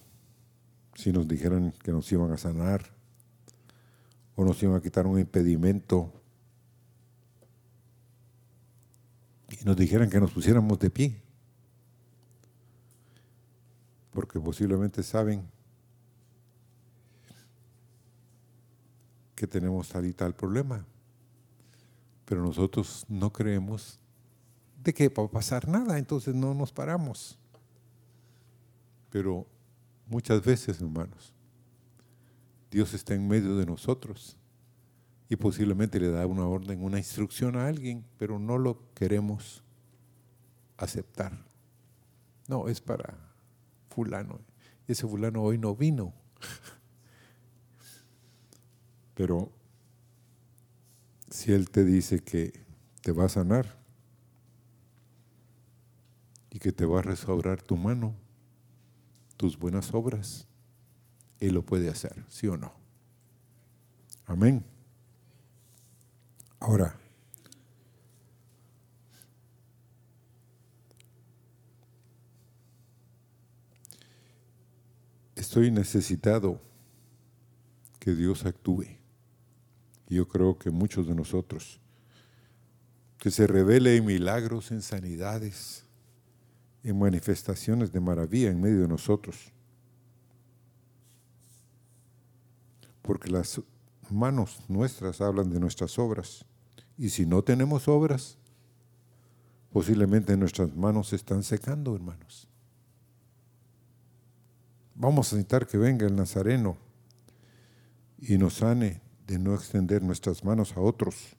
si 0.94 1.14
nos 1.14 1.26
dijeran 1.26 1.72
que 1.82 1.94
nos 1.94 2.12
iban 2.12 2.34
a 2.34 2.38
sanar 2.38 2.94
o 4.36 4.44
nos 4.44 4.62
iban 4.62 4.76
a 4.76 4.82
quitar 4.82 5.08
un 5.08 5.18
impedimento 5.18 6.12
y 9.50 9.64
nos 9.64 9.78
dijeran 9.78 10.10
que 10.10 10.20
nos 10.20 10.32
pusiéramos 10.32 10.78
de 10.78 10.90
pie? 10.90 11.27
Porque 14.18 14.40
posiblemente 14.40 15.04
saben 15.04 15.48
que 19.36 19.46
tenemos 19.46 19.88
tal 19.90 20.08
y 20.08 20.14
tal 20.14 20.34
problema, 20.34 20.84
pero 22.26 22.42
nosotros 22.42 23.06
no 23.08 23.32
creemos 23.32 24.00
de 24.84 24.92
que 24.92 25.10
va 25.10 25.26
a 25.26 25.28
pasar 25.30 25.68
nada, 25.68 26.00
entonces 26.00 26.34
no 26.34 26.56
nos 26.56 26.72
paramos. 26.72 27.38
Pero 29.12 29.46
muchas 30.08 30.44
veces, 30.44 30.82
hermanos, 30.82 31.32
Dios 32.72 32.96
está 32.96 33.14
en 33.14 33.28
medio 33.28 33.56
de 33.56 33.68
nosotros 33.68 34.36
y 35.30 35.36
posiblemente 35.36 36.00
le 36.00 36.10
da 36.10 36.26
una 36.26 36.48
orden, 36.48 36.84
una 36.84 36.98
instrucción 36.98 37.56
a 37.56 37.68
alguien, 37.68 38.04
pero 38.18 38.40
no 38.40 38.58
lo 38.58 38.80
queremos 38.96 39.64
aceptar. 40.76 41.38
No, 42.48 42.68
es 42.68 42.82
para 42.82 43.27
fulano. 43.98 44.40
Ese 44.88 45.08
fulano 45.08 45.42
hoy 45.42 45.58
no 45.58 45.76
vino. 45.76 46.14
Pero 49.16 49.52
si 51.32 51.52
Él 51.52 51.72
te 51.72 51.84
dice 51.84 52.20
que 52.20 52.54
te 53.02 53.12
va 53.12 53.26
a 53.26 53.30
sanar 53.30 53.76
y 56.52 56.60
que 56.60 56.72
te 56.72 56.86
va 56.86 57.00
a 57.00 57.02
restaurar 57.02 57.64
tu 57.64 57.76
mano, 57.76 58.14
tus 59.36 59.58
buenas 59.58 59.92
obras, 59.96 60.48
Él 61.40 61.56
lo 61.56 61.66
puede 61.66 61.90
hacer, 61.90 62.24
¿sí 62.30 62.48
o 62.48 62.56
no? 62.56 62.72
Amén. 64.28 64.64
Ahora, 66.60 67.00
estoy 75.40 75.72
necesitado 75.72 76.62
que 78.00 78.14
Dios 78.14 78.46
actúe. 78.46 78.86
Yo 80.08 80.28
creo 80.28 80.58
que 80.58 80.72
muchos 80.72 81.08
de 81.08 81.16
nosotros, 81.16 81.80
que 83.18 83.32
se 83.32 83.46
revele 83.48 83.98
en 83.98 84.06
milagros, 84.06 84.72
en 84.72 84.82
sanidades, 84.82 85.84
en 86.84 86.98
manifestaciones 86.98 87.92
de 87.92 88.00
maravilla 88.00 88.50
en 88.50 88.62
medio 88.62 88.82
de 88.82 88.88
nosotros. 88.88 89.52
Porque 93.02 93.30
las 93.30 93.62
manos 94.10 94.60
nuestras 94.68 95.22
hablan 95.22 95.50
de 95.50 95.60
nuestras 95.60 96.00
obras. 96.00 96.46
Y 96.98 97.10
si 97.10 97.26
no 97.26 97.44
tenemos 97.44 97.88
obras, 97.88 98.38
posiblemente 99.72 100.36
nuestras 100.38 100.76
manos 100.76 101.10
se 101.10 101.18
están 101.18 101.44
secando, 101.44 101.96
hermanos. 101.96 102.48
Vamos 105.00 105.32
a 105.32 105.36
necesitar 105.36 105.68
que 105.68 105.78
venga 105.78 106.08
el 106.08 106.16
Nazareno 106.16 106.76
y 108.18 108.36
nos 108.40 108.56
sane 108.56 109.00
de 109.28 109.38
no 109.38 109.54
extender 109.54 110.02
nuestras 110.02 110.44
manos 110.44 110.76
a 110.76 110.80
otros. 110.80 111.36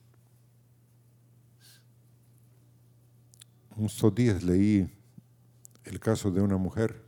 Estos 3.77 4.15
días 4.15 4.43
leí 4.43 4.89
el 5.83 5.99
caso 5.99 6.31
de 6.31 6.41
una 6.41 6.55
mujer 6.55 7.03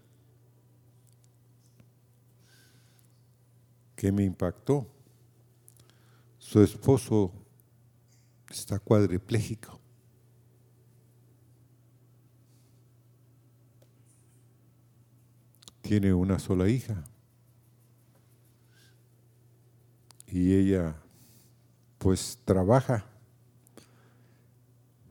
que 3.96 4.12
me 4.12 4.26
impactó. 4.26 4.86
Su 6.38 6.62
esposo 6.62 7.32
está 8.50 8.78
cuadripléjico. 8.78 9.81
Tiene 15.92 16.14
una 16.14 16.40
sola 16.40 16.70
hija. 16.70 17.04
Y 20.26 20.54
ella 20.54 20.96
pues 21.98 22.40
trabaja 22.46 23.06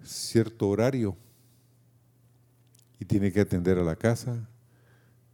cierto 0.03 0.71
horario 0.71 1.19
y 2.99 3.05
tiene 3.05 3.31
que 3.31 3.43
atender 3.43 3.77
a 3.77 3.83
la 3.83 3.95
casa, 3.95 4.49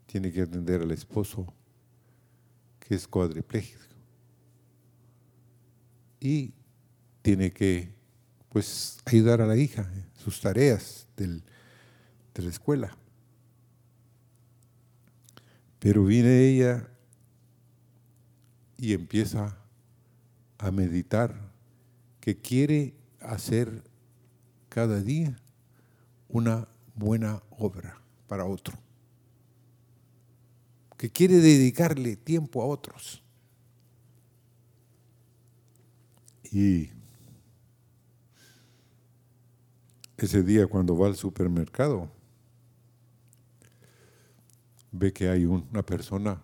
tiene 0.06 0.32
que 0.32 0.42
atender 0.42 0.82
al 0.82 0.90
esposo, 0.90 1.46
que 2.80 2.96
es 2.96 3.06
cuadripléjico, 3.06 3.84
y 6.18 6.54
tiene 7.22 7.52
que 7.52 7.94
pues 8.48 8.98
ayudar 9.04 9.40
a 9.42 9.46
la 9.46 9.56
hija 9.56 9.88
en 9.94 10.10
sus 10.20 10.40
tareas 10.40 11.06
de 11.16 11.40
la 12.34 12.48
escuela. 12.48 12.96
Pero 15.86 16.04
viene 16.04 16.48
ella 16.48 16.88
y 18.76 18.92
empieza 18.92 19.56
a 20.58 20.72
meditar 20.72 21.52
que 22.18 22.36
quiere 22.36 22.96
hacer 23.20 23.84
cada 24.68 25.00
día 25.00 25.38
una 26.28 26.66
buena 26.96 27.40
obra 27.50 28.02
para 28.26 28.46
otro, 28.46 28.76
que 30.96 31.08
quiere 31.08 31.36
dedicarle 31.36 32.16
tiempo 32.16 32.62
a 32.62 32.66
otros. 32.66 33.22
Y 36.50 36.90
ese 40.16 40.42
día 40.42 40.66
cuando 40.66 40.98
va 40.98 41.06
al 41.06 41.14
supermercado, 41.14 42.10
ve 44.98 45.12
que 45.12 45.28
hay 45.28 45.44
una 45.44 45.84
persona 45.84 46.40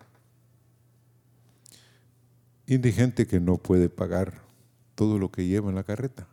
indigente 2.67 3.27
que 3.27 3.41
no 3.41 3.57
puede 3.57 3.89
pagar 3.89 4.43
todo 4.95 5.19
lo 5.19 5.31
que 5.31 5.47
lleva 5.47 5.71
en 5.71 5.75
la 5.75 5.85
carreta. 5.85 6.27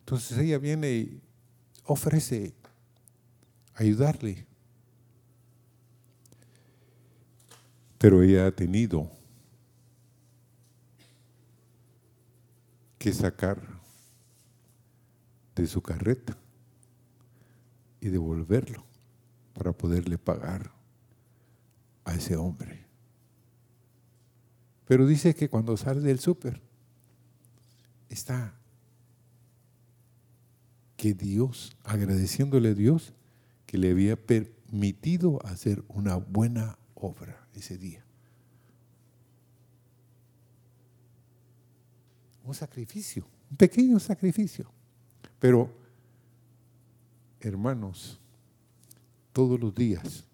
Entonces 0.00 0.38
ella 0.38 0.58
viene 0.58 0.92
y 0.92 1.20
ofrece 1.84 2.54
ayudarle. 3.74 4.46
Pero 7.98 8.22
ella 8.22 8.46
ha 8.46 8.50
tenido 8.52 9.10
que 12.98 13.12
sacar 13.12 13.60
de 15.54 15.66
su 15.66 15.82
carreta 15.82 16.36
y 18.00 18.08
devolverlo 18.08 18.85
para 19.56 19.72
poderle 19.72 20.18
pagar 20.18 20.70
a 22.04 22.14
ese 22.14 22.36
hombre. 22.36 22.84
Pero 24.84 25.06
dice 25.06 25.34
que 25.34 25.48
cuando 25.48 25.76
sale 25.76 26.00
del 26.00 26.20
súper 26.20 26.60
está 28.10 28.54
que 30.96 31.14
Dios, 31.14 31.76
agradeciéndole 31.84 32.70
a 32.70 32.74
Dios, 32.74 33.14
que 33.64 33.78
le 33.78 33.90
había 33.90 34.16
permitido 34.16 35.44
hacer 35.44 35.82
una 35.88 36.16
buena 36.16 36.78
obra 36.94 37.48
ese 37.54 37.78
día. 37.78 38.04
Un 42.44 42.54
sacrificio, 42.54 43.26
un 43.50 43.56
pequeño 43.56 43.98
sacrificio. 43.98 44.70
Pero, 45.40 45.72
hermanos, 47.40 48.20
todos 49.36 49.60
los 49.60 49.74
días 49.74 50.24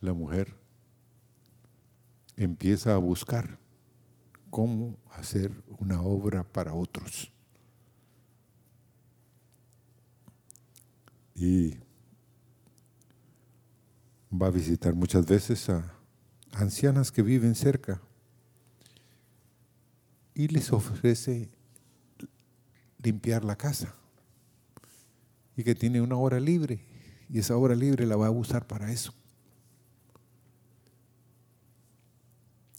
la 0.00 0.12
mujer 0.12 0.52
empieza 2.36 2.92
a 2.92 2.96
buscar 2.96 3.56
cómo 4.50 4.98
hacer 5.12 5.52
una 5.78 6.02
obra 6.02 6.42
para 6.42 6.74
otros. 6.74 7.30
Y 11.36 11.76
va 14.32 14.48
a 14.48 14.50
visitar 14.50 14.96
muchas 14.96 15.24
veces 15.24 15.70
a 15.70 15.94
ancianas 16.50 17.12
que 17.12 17.22
viven 17.22 17.54
cerca 17.54 18.02
y 20.34 20.48
les 20.48 20.72
ofrece 20.72 21.48
limpiar 22.98 23.44
la 23.44 23.54
casa 23.54 23.94
y 25.56 25.62
que 25.62 25.76
tiene 25.76 26.00
una 26.00 26.16
hora 26.16 26.40
libre 26.40 26.84
y 27.28 27.38
esa 27.38 27.56
hora 27.56 27.74
libre 27.74 28.06
la 28.06 28.16
va 28.16 28.28
a 28.28 28.30
usar 28.30 28.66
para 28.66 28.90
eso. 28.90 29.12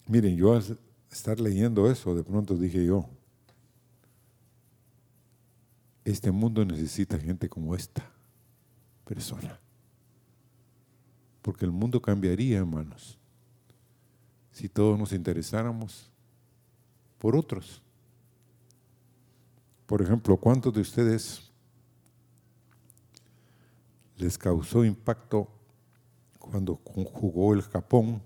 Miren, 0.08 0.38
yo 0.38 0.54
al 0.54 0.80
estar 1.12 1.40
leyendo 1.40 1.90
eso, 1.90 2.16
de 2.16 2.24
pronto 2.24 2.56
dije 2.56 2.86
yo, 2.86 3.10
este 6.06 6.32
mundo 6.32 6.64
necesita 6.64 7.20
gente 7.20 7.50
como 7.50 7.76
esta 7.76 8.10
persona. 9.04 9.60
Porque 11.42 11.66
el 11.66 11.72
mundo 11.72 12.02
cambiaría, 12.02 12.60
hermanos, 12.60 13.18
si 14.52 14.70
todos 14.70 14.98
nos 14.98 15.12
interesáramos 15.12 16.10
por 17.18 17.36
otros. 17.36 17.82
Por 19.86 20.02
ejemplo, 20.02 20.38
¿cuántos 20.38 20.74
de 20.74 20.82
ustedes 20.82 21.47
les 24.17 24.38
causó 24.38 24.84
impacto 24.84 25.47
cuando 26.39 26.75
jugó 26.84 27.53
el 27.53 27.62
Japón 27.62 28.21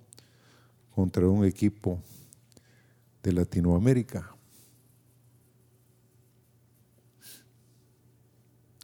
contra 0.94 1.28
un 1.28 1.46
equipo 1.46 2.02
de 3.24 3.34
Latinoamérica? 3.34 4.36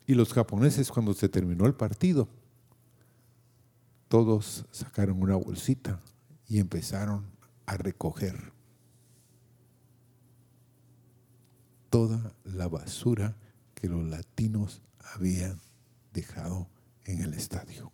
Y 0.05 0.13
los 0.13 0.33
japoneses 0.33 0.89
cuando 0.89 1.13
se 1.13 1.27
terminó 1.27 1.65
el 1.65 1.73
partido, 1.73 2.29
todos 4.07 4.65
sacaron 4.71 5.21
una 5.21 5.35
bolsita 5.35 5.99
y 6.47 6.59
empezaron 6.59 7.25
a 7.65 7.75
recoger 7.75 8.53
toda 11.89 12.33
la 12.45 12.67
basura 12.67 13.35
que 13.75 13.89
los 13.89 14.03
latinos 14.05 14.81
habían 15.13 15.59
dejado 16.13 16.67
en 17.07 17.21
el 17.21 17.33
estadio. 17.33 17.91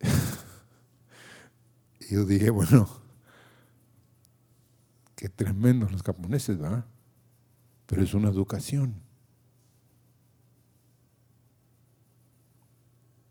Yo 2.10 2.24
dije, 2.24 2.50
bueno, 2.50 2.88
qué 5.14 5.28
tremendos 5.28 5.92
los 5.92 6.02
japoneses, 6.02 6.58
¿verdad? 6.58 6.84
Pero 7.86 8.02
es 8.02 8.12
una 8.14 8.28
educación. 8.28 9.00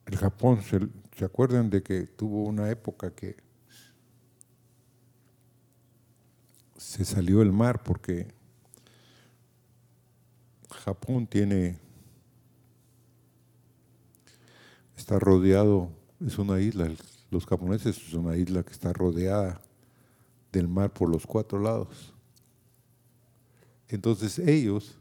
El 0.06 0.16
Japón, 0.18 0.62
¿se, 0.62 0.80
¿se 1.18 1.26
acuerdan 1.26 1.70
de 1.70 1.84
que 1.84 2.08
tuvo 2.08 2.46
una 2.46 2.70
época 2.70 3.14
que 3.14 3.47
se 6.98 7.06
salió 7.06 7.44
el 7.44 7.52
mar 7.52 7.84
porque 7.84 8.26
Japón 10.72 11.28
tiene, 11.28 11.78
está 14.98 15.20
rodeado, 15.20 15.92
es 16.26 16.40
una 16.40 16.60
isla, 16.60 16.90
los 17.30 17.46
japoneses 17.46 17.98
es 17.98 18.14
una 18.16 18.36
isla 18.36 18.64
que 18.64 18.72
está 18.72 18.94
rodeada 18.94 19.62
del 20.52 20.68
mar 20.68 20.92
por 20.92 21.08
los 21.08 21.28
cuatro 21.28 21.60
lados. 21.60 22.16
Entonces 23.90 24.40
ellos, 24.40 24.98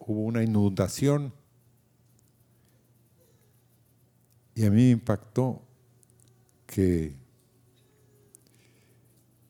hubo 0.00 0.22
una 0.22 0.42
inundación 0.42 1.32
y 4.56 4.66
a 4.66 4.70
mí 4.70 4.82
me 4.82 4.90
impactó 4.90 5.62
que 6.66 7.19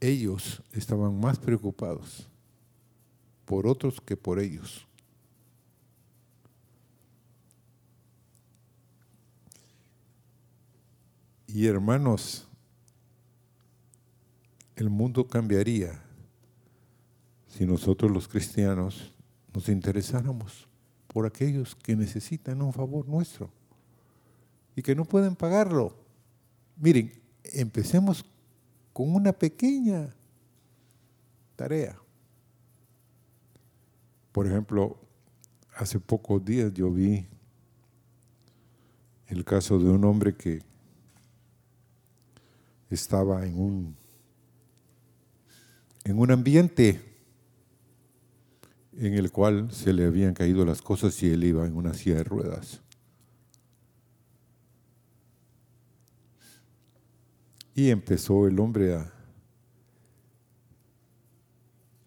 ellos 0.01 0.63
estaban 0.73 1.19
más 1.21 1.39
preocupados 1.39 2.29
por 3.45 3.67
otros 3.67 4.01
que 4.01 4.17
por 4.17 4.39
ellos. 4.39 4.87
Y 11.47 11.67
hermanos, 11.67 12.47
el 14.77 14.89
mundo 14.89 15.27
cambiaría 15.27 16.01
si 17.49 17.67
nosotros 17.67 18.11
los 18.11 18.29
cristianos 18.29 19.13
nos 19.53 19.69
interesáramos 19.69 20.69
por 21.09 21.27
aquellos 21.27 21.75
que 21.75 21.97
necesitan 21.97 22.63
un 22.63 22.73
favor 22.73 23.09
nuestro 23.09 23.51
y 24.77 24.83
que 24.83 24.95
no 24.95 25.05
pueden 25.05 25.35
pagarlo. 25.35 25.97
Miren, 26.77 27.13
empecemos 27.43 28.25
con 28.93 29.15
una 29.15 29.33
pequeña 29.33 30.15
tarea. 31.57 31.99
Por 34.33 34.47
ejemplo, 34.47 34.99
hace 35.77 35.99
pocos 35.99 36.45
días 36.45 36.73
yo 36.73 36.91
vi 36.91 37.27
el 39.27 39.45
caso 39.45 39.79
de 39.79 39.89
un 39.89 40.05
hombre 40.05 40.35
que 40.35 40.63
estaba 42.91 43.47
en 43.47 43.59
un, 43.59 43.97
en 46.05 46.19
un 46.19 46.31
ambiente 46.31 47.01
en 48.97 49.15
el 49.15 49.31
cual 49.31 49.71
se 49.73 49.93
le 49.93 50.05
habían 50.05 50.35
caído 50.35 50.65
las 50.65 50.83
cosas 50.83 51.23
y 51.23 51.31
él 51.31 51.45
iba 51.45 51.67
en 51.67 51.77
una 51.77 51.95
silla 51.95 52.17
de 52.17 52.25
ruedas. 52.25 52.83
Y 57.75 57.91
empezó 57.91 58.47
el 58.47 58.59
hombre 58.59 58.95
a, 58.95 59.13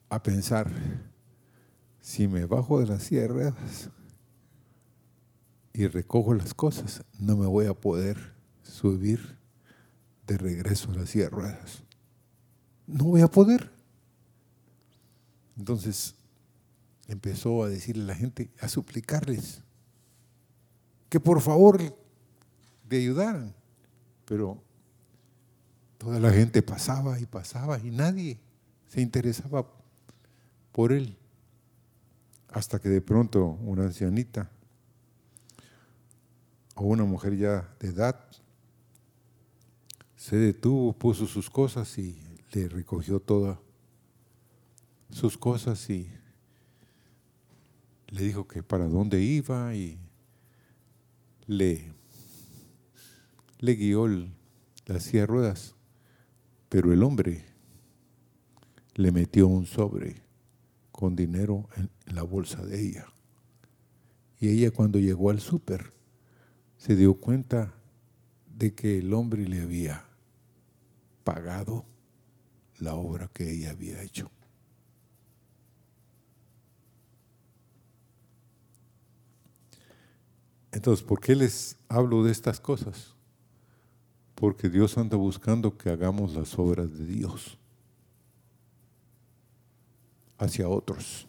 a 0.09 0.21
pensar, 0.21 0.69
si 2.01 2.27
me 2.27 2.45
bajo 2.45 2.79
de 2.79 2.87
las 2.87 3.03
silla 3.03 3.21
de 3.21 3.27
ruedas 3.29 3.89
y 5.73 5.87
recojo 5.87 6.33
las 6.33 6.53
cosas, 6.53 7.03
no 7.17 7.37
me 7.37 7.47
voy 7.47 7.65
a 7.65 7.73
poder 7.73 8.33
subir 8.61 9.37
de 10.27 10.37
regreso 10.37 10.91
a 10.91 10.95
las 10.95 11.09
silla 11.09 11.25
de 11.25 11.29
ruedas. 11.31 11.83
No 12.85 13.05
voy 13.05 13.21
a 13.21 13.27
poder. 13.27 13.71
Entonces, 15.57 16.15
empezó 17.07 17.63
a 17.63 17.69
decirle 17.69 18.03
a 18.03 18.07
la 18.07 18.15
gente, 18.15 18.51
a 18.59 18.67
suplicarles, 18.67 19.61
que 21.09 21.19
por 21.19 21.41
favor 21.41 21.81
le 22.89 22.97
ayudaran. 22.97 23.53
Pero 24.25 24.61
toda 26.03 26.19
la 26.19 26.31
gente 26.31 26.61
pasaba 26.61 27.17
y 27.17 27.25
pasaba 27.25 27.79
y 27.79 27.89
nadie 27.89 28.37
se 28.87 28.99
interesaba 28.99 29.65
por 30.73 30.91
él. 30.91 31.15
Hasta 32.49 32.77
que 32.79 32.89
de 32.89 33.01
pronto 33.01 33.57
una 33.61 33.83
ancianita 33.83 34.51
o 36.75 36.83
una 36.83 37.05
mujer 37.05 37.37
ya 37.37 37.73
de 37.79 37.87
edad 37.87 38.19
se 40.17 40.35
detuvo, 40.35 40.91
puso 40.93 41.25
sus 41.25 41.49
cosas 41.49 41.97
y 41.97 42.21
le 42.51 42.67
recogió 42.67 43.21
todas 43.21 43.57
sus 45.09 45.37
cosas 45.37 45.89
y 45.89 46.09
le 48.07 48.23
dijo 48.23 48.45
que 48.45 48.61
para 48.61 48.87
dónde 48.87 49.21
iba 49.21 49.73
y 49.73 49.97
le, 51.47 51.93
le 53.59 53.73
guió 53.75 54.07
las 54.85 55.03
silla 55.03 55.25
ruedas, 55.25 55.75
pero 56.73 56.91
el 56.91 57.03
hombre 57.03 57.45
le 58.95 59.11
metió 59.11 59.47
un 59.47 59.67
sobre 59.67 60.23
con 60.91 61.15
dinero 61.15 61.69
en, 61.77 61.91
la 62.07 62.23
bolsa 62.23 62.65
de 62.65 62.81
ella. 62.81 63.13
Y 64.39 64.49
ella 64.49 64.71
cuando 64.71 64.97
llegó 64.97 65.29
al 65.29 65.39
súper 65.39 65.93
se 66.77 66.95
dio 66.95 67.13
cuenta 67.13 67.75
de 68.57 68.73
que 68.73 68.97
el 68.97 69.13
hombre 69.13 69.47
le 69.47 69.61
había 69.61 70.03
pagado 71.23 71.85
la 72.79 72.95
obra 72.95 73.29
que 73.31 73.51
ella 73.51 73.69
había 73.69 74.01
hecho. 74.01 74.31
Entonces, 80.71 81.05
¿por 81.05 81.19
qué 81.19 81.35
les 81.35 81.77
hablo 81.87 82.23
de 82.23 82.31
estas 82.31 82.59
cosas? 82.59 83.12
Porque 84.35 84.69
Dios 84.69 84.97
anda 84.97 85.17
buscando 85.17 85.77
que 85.77 85.89
hagamos 85.89 86.33
las 86.35 86.57
obras 86.57 86.91
de 86.97 87.05
Dios 87.05 87.57
hacia 90.37 90.67
otros. 90.67 91.27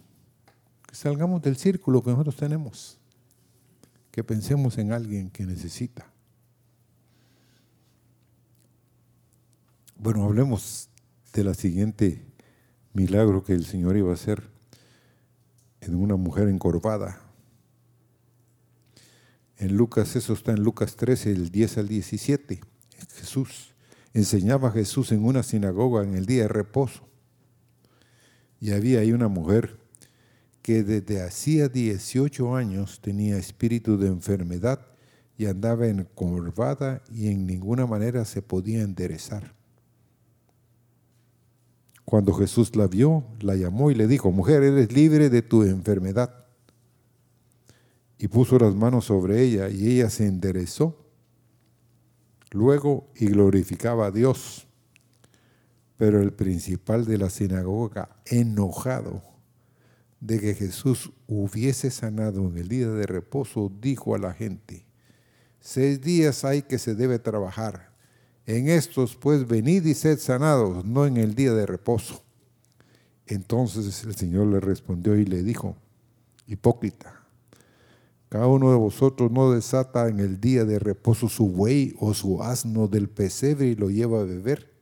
Que 0.86 0.94
salgamos 0.94 1.42
del 1.42 1.56
círculo 1.56 2.02
que 2.02 2.10
nosotros 2.10 2.36
tenemos. 2.36 2.98
Que 4.10 4.24
pensemos 4.24 4.78
en 4.78 4.92
alguien 4.92 5.30
que 5.30 5.44
necesita. 5.44 6.10
Bueno, 9.96 10.24
hablemos 10.24 10.88
de 11.32 11.44
la 11.44 11.54
siguiente 11.54 12.24
milagro 12.92 13.42
que 13.44 13.54
el 13.54 13.64
Señor 13.64 13.96
iba 13.96 14.10
a 14.10 14.14
hacer 14.14 14.48
en 15.80 15.94
una 15.94 16.16
mujer 16.16 16.48
encorvada. 16.48 17.20
En 19.56 19.76
Lucas, 19.76 20.16
eso 20.16 20.32
está 20.32 20.52
en 20.52 20.62
Lucas 20.62 20.96
13, 20.96 21.30
el 21.32 21.50
10 21.50 21.78
al 21.78 21.88
17. 21.88 22.60
Jesús 23.16 23.74
enseñaba 24.12 24.68
a 24.68 24.72
Jesús 24.72 25.12
en 25.12 25.24
una 25.24 25.42
sinagoga 25.42 26.02
en 26.04 26.14
el 26.14 26.26
día 26.26 26.42
de 26.42 26.48
reposo. 26.48 27.06
Y 28.60 28.72
había 28.72 29.00
ahí 29.00 29.12
una 29.12 29.28
mujer 29.28 29.78
que 30.62 30.82
desde 30.82 31.22
hacía 31.22 31.68
18 31.68 32.56
años 32.56 33.00
tenía 33.00 33.36
espíritu 33.36 33.98
de 33.98 34.06
enfermedad 34.06 34.80
y 35.36 35.46
andaba 35.46 35.86
encorvada 35.88 37.02
y 37.12 37.28
en 37.28 37.46
ninguna 37.46 37.86
manera 37.86 38.24
se 38.24 38.40
podía 38.40 38.82
enderezar. 38.82 39.52
Cuando 42.04 42.32
Jesús 42.32 42.76
la 42.76 42.86
vio, 42.86 43.24
la 43.40 43.56
llamó 43.56 43.90
y 43.90 43.94
le 43.94 44.06
dijo, 44.06 44.30
mujer, 44.30 44.62
eres 44.62 44.92
libre 44.92 45.28
de 45.28 45.42
tu 45.42 45.64
enfermedad 45.64 46.46
y 48.18 48.28
puso 48.28 48.58
las 48.58 48.74
manos 48.74 49.06
sobre 49.06 49.42
ella 49.42 49.68
y 49.68 49.88
ella 49.88 50.08
se 50.08 50.26
enderezó 50.26 51.03
luego 52.54 53.10
y 53.16 53.26
glorificaba 53.26 54.06
a 54.06 54.10
Dios. 54.10 54.66
Pero 55.98 56.22
el 56.22 56.32
principal 56.32 57.04
de 57.04 57.18
la 57.18 57.28
sinagoga, 57.28 58.16
enojado 58.24 59.22
de 60.20 60.40
que 60.40 60.54
Jesús 60.54 61.12
hubiese 61.26 61.90
sanado 61.90 62.48
en 62.48 62.56
el 62.56 62.68
día 62.68 62.88
de 62.88 63.06
reposo, 63.06 63.70
dijo 63.80 64.14
a 64.14 64.18
la 64.18 64.32
gente, 64.32 64.86
seis 65.60 66.00
días 66.00 66.44
hay 66.44 66.62
que 66.62 66.78
se 66.78 66.94
debe 66.94 67.18
trabajar. 67.18 67.92
En 68.46 68.68
estos 68.68 69.16
pues 69.16 69.46
venid 69.46 69.84
y 69.84 69.94
sed 69.94 70.18
sanados, 70.18 70.84
no 70.84 71.06
en 71.06 71.16
el 71.16 71.34
día 71.34 71.52
de 71.52 71.66
reposo. 71.66 72.22
Entonces 73.26 74.04
el 74.04 74.14
Señor 74.14 74.46
le 74.46 74.60
respondió 74.60 75.16
y 75.16 75.24
le 75.24 75.42
dijo, 75.42 75.76
hipócrita, 76.46 77.23
cada 78.34 78.48
uno 78.48 78.72
de 78.72 78.76
vosotros 78.76 79.30
no 79.30 79.52
desata 79.52 80.08
en 80.08 80.18
el 80.18 80.40
día 80.40 80.64
de 80.64 80.80
reposo 80.80 81.28
su 81.28 81.50
buey 81.50 81.94
o 82.00 82.14
su 82.14 82.42
asno 82.42 82.88
del 82.88 83.08
pesebre 83.08 83.66
y 83.66 83.76
lo 83.76 83.90
lleva 83.90 84.18
a 84.18 84.24
beber. 84.24 84.72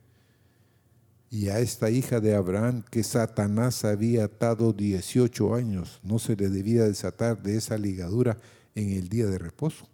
Y 1.29 1.49
a 1.49 1.59
esta 1.59 1.91
hija 1.91 2.19
de 2.19 2.33
Abraham 2.33 2.83
que 2.89 3.03
Satanás 3.03 3.85
había 3.85 4.23
atado 4.23 4.73
18 4.73 5.53
años, 5.53 5.99
no 6.01 6.17
se 6.17 6.35
le 6.35 6.49
debía 6.49 6.85
desatar 6.85 7.43
de 7.43 7.57
esa 7.57 7.77
ligadura 7.77 8.39
en 8.73 8.89
el 8.89 9.07
día 9.07 9.27
de 9.27 9.37
reposo. 9.37 9.87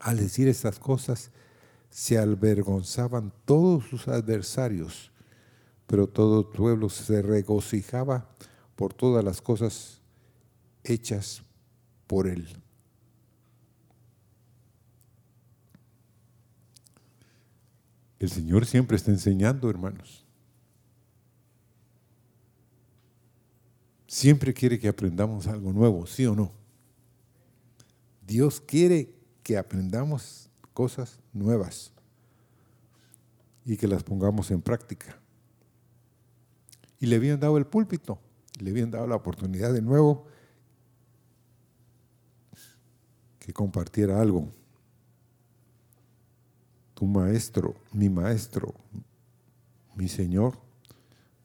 Al 0.00 0.18
decir 0.18 0.48
estas 0.48 0.78
cosas, 0.78 1.30
se 1.88 2.18
avergonzaban 2.18 3.32
todos 3.46 3.84
sus 3.86 4.06
adversarios, 4.06 5.12
pero 5.86 6.06
todo 6.06 6.40
el 6.40 6.46
pueblo 6.54 6.90
se 6.90 7.22
regocijaba 7.22 8.28
por 8.76 8.92
todas 8.92 9.24
las 9.24 9.40
cosas 9.40 10.02
hechas 10.84 11.42
por 12.10 12.26
Él. 12.26 12.44
El 18.18 18.28
Señor 18.28 18.66
siempre 18.66 18.96
está 18.96 19.12
enseñando, 19.12 19.70
hermanos. 19.70 20.26
Siempre 24.08 24.52
quiere 24.52 24.80
que 24.80 24.88
aprendamos 24.88 25.46
algo 25.46 25.72
nuevo, 25.72 26.04
¿sí 26.04 26.26
o 26.26 26.34
no? 26.34 26.50
Dios 28.26 28.60
quiere 28.60 29.14
que 29.44 29.56
aprendamos 29.56 30.50
cosas 30.74 31.20
nuevas 31.32 31.92
y 33.64 33.76
que 33.76 33.86
las 33.86 34.02
pongamos 34.02 34.50
en 34.50 34.62
práctica. 34.62 35.16
Y 36.98 37.06
le 37.06 37.14
habían 37.14 37.38
dado 37.38 37.56
el 37.56 37.66
púlpito, 37.66 38.18
le 38.58 38.70
habían 38.70 38.90
dado 38.90 39.06
la 39.06 39.14
oportunidad 39.14 39.72
de 39.72 39.80
nuevo 39.80 40.26
compartiera 43.52 44.20
algo. 44.20 44.50
Tu 46.94 47.06
maestro, 47.06 47.74
mi 47.92 48.08
maestro, 48.08 48.74
mi 49.94 50.08
Señor, 50.08 50.58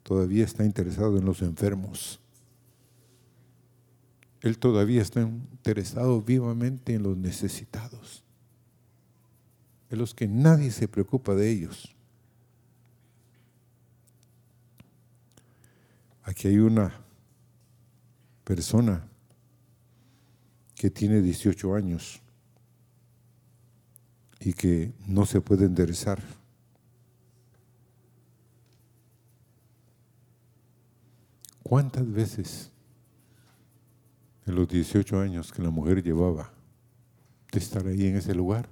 todavía 0.04 0.44
está 0.44 0.66
interesado 0.66 1.18
en 1.18 1.26
los 1.26 1.42
enfermos. 1.42 2.20
Él 4.42 4.60
todavía 4.60 5.02
está 5.02 5.22
interesado 5.22 6.22
vivamente 6.22 6.94
en 6.94 7.04
los 7.04 7.18
necesitados, 7.18 8.24
en 9.90 9.98
los 9.98 10.14
que 10.14 10.28
nadie 10.28 10.72
se 10.72 10.88
preocupa 10.88 11.34
de 11.34 11.50
ellos. 11.50 11.96
Aquí 16.24 16.48
hay 16.48 16.58
una 16.58 16.94
persona 18.44 19.08
que 20.86 20.92
tiene 20.92 21.20
18 21.20 21.74
años 21.74 22.22
y 24.40 24.54
que 24.54 24.94
no 25.08 25.26
se 25.26 25.42
puede 25.42 25.66
enderezar. 25.66 26.22
¿Cuántas 31.64 32.08
veces 32.12 32.72
en 34.46 34.54
los 34.54 34.68
18 34.68 35.20
años 35.20 35.52
que 35.52 35.64
la 35.64 35.72
mujer 35.72 36.04
llevaba 36.04 36.54
de 37.52 37.58
estar 37.58 37.88
ahí 37.88 38.06
en 38.06 38.18
ese 38.18 38.36
lugar, 38.36 38.70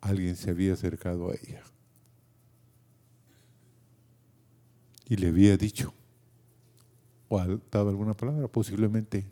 alguien 0.00 0.36
se 0.36 0.48
había 0.48 0.72
acercado 0.72 1.30
a 1.30 1.34
ella 1.34 1.62
y 5.04 5.16
le 5.16 5.28
había 5.28 5.58
dicho, 5.58 5.92
o 7.32 7.38
ha 7.38 7.46
dado 7.70 7.90
alguna 7.90 8.12
palabra, 8.12 8.48
posiblemente 8.48 9.24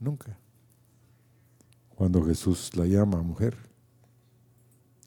nunca. 0.00 0.34
Cuando 1.90 2.24
Jesús 2.24 2.74
la 2.74 2.86
llama 2.86 3.20
mujer, 3.20 3.54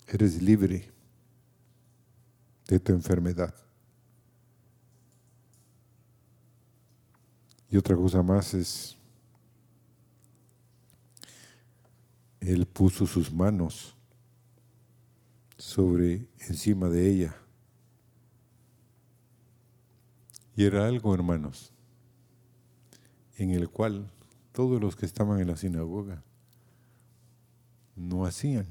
eres 0.08 0.40
libre 0.40 0.92
de 2.68 2.80
tu 2.80 2.94
enfermedad. 2.94 3.54
Y 7.68 7.78
otra 7.78 7.96
cosa 7.96 8.22
más 8.22 8.54
es, 8.54 8.96
Él 12.40 12.68
puso 12.68 13.08
sus 13.08 13.32
manos 13.32 13.96
sobre 15.58 16.28
encima 16.48 16.90
de 16.90 17.10
ella. 17.10 17.36
Y 20.56 20.64
era 20.64 20.86
algo, 20.86 21.12
hermanos, 21.16 21.74
en 23.38 23.52
el 23.52 23.70
cual 23.70 24.10
todos 24.52 24.82
los 24.82 24.96
que 24.96 25.06
estaban 25.06 25.40
en 25.40 25.48
la 25.48 25.58
sinagoga 25.58 26.24
no 27.96 28.26
hacían. 28.26 28.66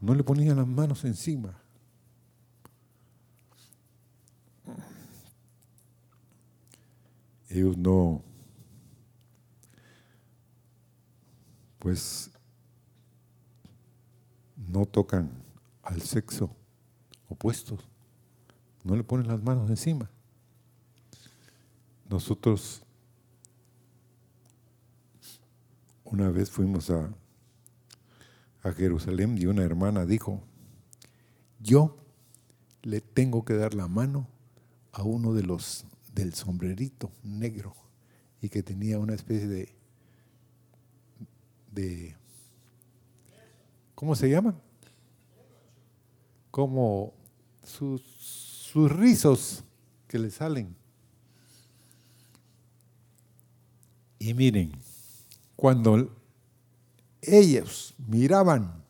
No 0.00 0.14
le 0.14 0.24
ponían 0.24 0.56
las 0.56 0.66
manos 0.66 1.04
encima. 1.04 1.60
Ellos 7.50 7.76
no, 7.76 8.22
pues, 11.78 12.30
no 14.56 14.86
tocan 14.86 15.30
al 15.82 16.02
sexo 16.02 16.54
opuesto. 17.28 17.78
No 18.84 18.96
le 18.96 19.04
ponen 19.04 19.28
las 19.28 19.42
manos 19.42 19.68
encima. 19.68 20.10
Nosotros 22.08 22.82
una 26.04 26.30
vez 26.30 26.50
fuimos 26.50 26.90
a, 26.90 27.12
a 28.62 28.72
Jerusalén 28.72 29.36
y 29.36 29.46
una 29.46 29.62
hermana 29.62 30.06
dijo, 30.06 30.42
yo 31.60 31.96
le 32.82 33.00
tengo 33.00 33.44
que 33.44 33.54
dar 33.54 33.74
la 33.74 33.88
mano 33.88 34.26
a 34.92 35.02
uno 35.02 35.34
de 35.34 35.42
los 35.42 35.84
del 36.14 36.34
sombrerito 36.34 37.12
negro 37.22 37.74
y 38.40 38.48
que 38.48 38.62
tenía 38.62 38.98
una 38.98 39.14
especie 39.14 39.46
de, 39.46 39.68
de 41.70 42.16
¿cómo 43.94 44.14
se 44.14 44.30
llama? 44.30 44.54
Como 46.50 47.12
sus, 47.62 48.00
sus 48.02 48.90
rizos 48.90 49.64
que 50.06 50.18
le 50.18 50.30
salen. 50.30 50.77
Y 54.18 54.34
miren, 54.34 54.72
cuando 55.56 56.10
ellos 57.22 57.94
miraban 57.98 58.84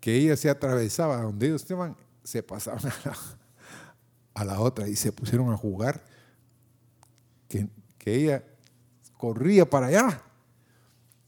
que 0.00 0.16
ella 0.16 0.36
se 0.36 0.50
atravesaba 0.50 1.22
donde 1.22 1.46
ellos 1.46 1.62
estaban, 1.62 1.96
se 2.22 2.42
pasaban 2.42 2.80
a 4.34 4.44
la, 4.44 4.60
otra 4.60 4.86
y 4.88 4.96
se 4.96 5.12
pusieron 5.12 5.50
a 5.50 5.56
jugar, 5.56 6.04
que, 7.48 7.68
que 7.98 8.14
ella 8.14 8.44
corría 9.16 9.68
para 9.68 9.86
allá 9.86 10.22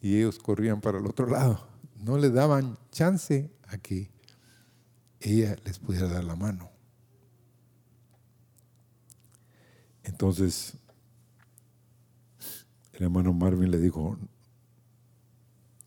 y 0.01 0.19
ellos 0.19 0.39
corrían 0.39 0.81
para 0.81 0.99
el 0.99 1.07
otro 1.07 1.27
lado. 1.27 1.67
No 1.97 2.19
le 2.19 2.31
daban 2.31 2.79
chance 2.93 3.51
a 3.69 3.79
que 3.79 4.11
ella 5.21 5.57
les 5.65 5.79
pudiera 5.79 6.09
dar 6.09 6.25
la 6.25 6.37
mano. 6.37 6.71
Entonces, 10.03 10.75
el 12.97 13.05
hermano 13.05 13.33
Marvin 13.33 13.71
le 13.71 13.79
dijo, 13.79 14.19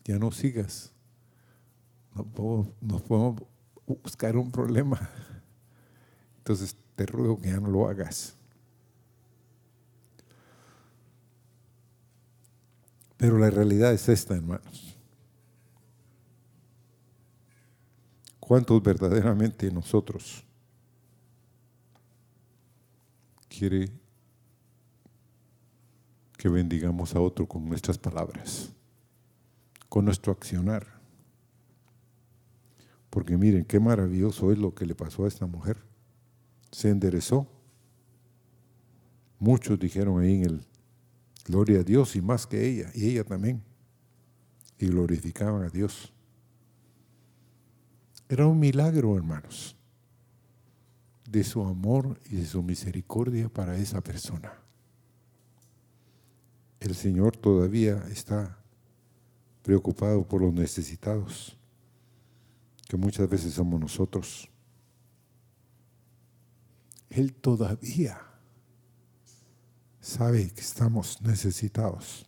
ya 0.04 0.18
no 0.18 0.30
sigas, 0.30 0.92
nos 2.14 3.02
podemos, 3.02 3.42
buscar 3.86 4.36
un 4.36 4.50
problema. 4.50 5.10
Entonces 6.38 6.76
te 6.96 7.06
ruego 7.06 7.40
que 7.40 7.48
ya 7.48 7.60
no 7.60 7.68
lo 7.68 7.88
hagas. 7.88 8.36
Pero 13.16 13.38
la 13.38 13.50
realidad 13.50 13.92
es 13.92 14.08
esta, 14.08 14.34
hermanos. 14.34 14.96
¿Cuántos 18.38 18.82
verdaderamente 18.82 19.70
nosotros 19.70 20.44
quiere 23.48 23.99
que 26.40 26.48
bendigamos 26.48 27.14
a 27.14 27.20
otro 27.20 27.46
con 27.46 27.68
nuestras 27.68 27.98
palabras, 27.98 28.72
con 29.90 30.06
nuestro 30.06 30.32
accionar. 30.32 30.86
Porque 33.10 33.36
miren, 33.36 33.66
qué 33.66 33.78
maravilloso 33.78 34.50
es 34.50 34.56
lo 34.56 34.74
que 34.74 34.86
le 34.86 34.94
pasó 34.94 35.26
a 35.26 35.28
esta 35.28 35.44
mujer. 35.44 35.76
Se 36.72 36.88
enderezó. 36.88 37.46
Muchos 39.38 39.78
dijeron 39.78 40.18
ahí 40.18 40.36
en 40.36 40.44
el 40.44 40.66
gloria 41.44 41.80
a 41.80 41.82
Dios 41.82 42.16
y 42.16 42.22
más 42.22 42.46
que 42.46 42.66
ella, 42.66 42.90
y 42.94 43.10
ella 43.10 43.24
también. 43.24 43.62
Y 44.78 44.86
glorificaban 44.86 45.64
a 45.64 45.68
Dios. 45.68 46.10
Era 48.30 48.46
un 48.46 48.58
milagro, 48.58 49.14
hermanos, 49.14 49.76
de 51.28 51.44
su 51.44 51.62
amor 51.62 52.18
y 52.30 52.36
de 52.36 52.46
su 52.46 52.62
misericordia 52.62 53.50
para 53.50 53.76
esa 53.76 54.00
persona 54.00 54.69
el 56.80 56.94
Señor 56.94 57.36
todavía 57.36 58.02
está 58.10 58.58
preocupado 59.62 60.26
por 60.26 60.40
los 60.40 60.52
necesitados, 60.52 61.56
que 62.88 62.96
muchas 62.96 63.28
veces 63.28 63.52
somos 63.52 63.78
nosotros. 63.78 64.48
Él 67.10 67.34
todavía 67.34 68.20
sabe 70.00 70.50
que 70.50 70.60
estamos 70.60 71.20
necesitados. 71.20 72.26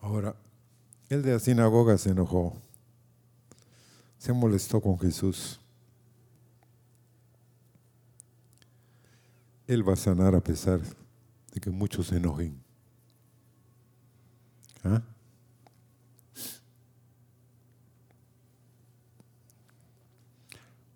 Ahora, 0.00 0.36
el 1.08 1.22
de 1.22 1.32
la 1.32 1.38
sinagoga 1.38 1.98
se 1.98 2.10
enojó, 2.10 2.60
se 4.18 4.32
molestó 4.32 4.80
con 4.80 4.98
Jesús. 4.98 5.60
Él 9.66 9.88
va 9.88 9.94
a 9.94 9.96
sanar 9.96 10.34
a 10.34 10.40
pesar 10.40 10.80
de 11.52 11.60
que 11.60 11.70
muchos 11.70 12.08
se 12.08 12.16
enojen. 12.16 12.62
¿Ah? 14.84 15.02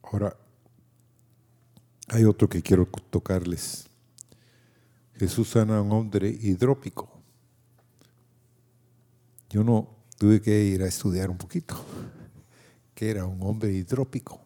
Ahora, 0.03 0.37
hay 2.09 2.25
otro 2.25 2.49
que 2.49 2.63
quiero 2.63 2.87
tocarles. 2.87 3.89
Jesús 5.15 5.49
sana 5.49 5.79
a 5.79 5.83
un 5.83 5.93
hombre 5.93 6.29
hidrópico. 6.29 7.11
Yo 9.51 9.65
no 9.65 9.97
tuve 10.17 10.41
que 10.41 10.65
ir 10.65 10.83
a 10.83 10.87
estudiar 10.87 11.29
un 11.29 11.39
poquito, 11.39 11.77
que 12.95 13.11
era 13.11 13.27
un 13.27 13.43
hombre 13.43 13.73
hidrópico. 13.73 14.41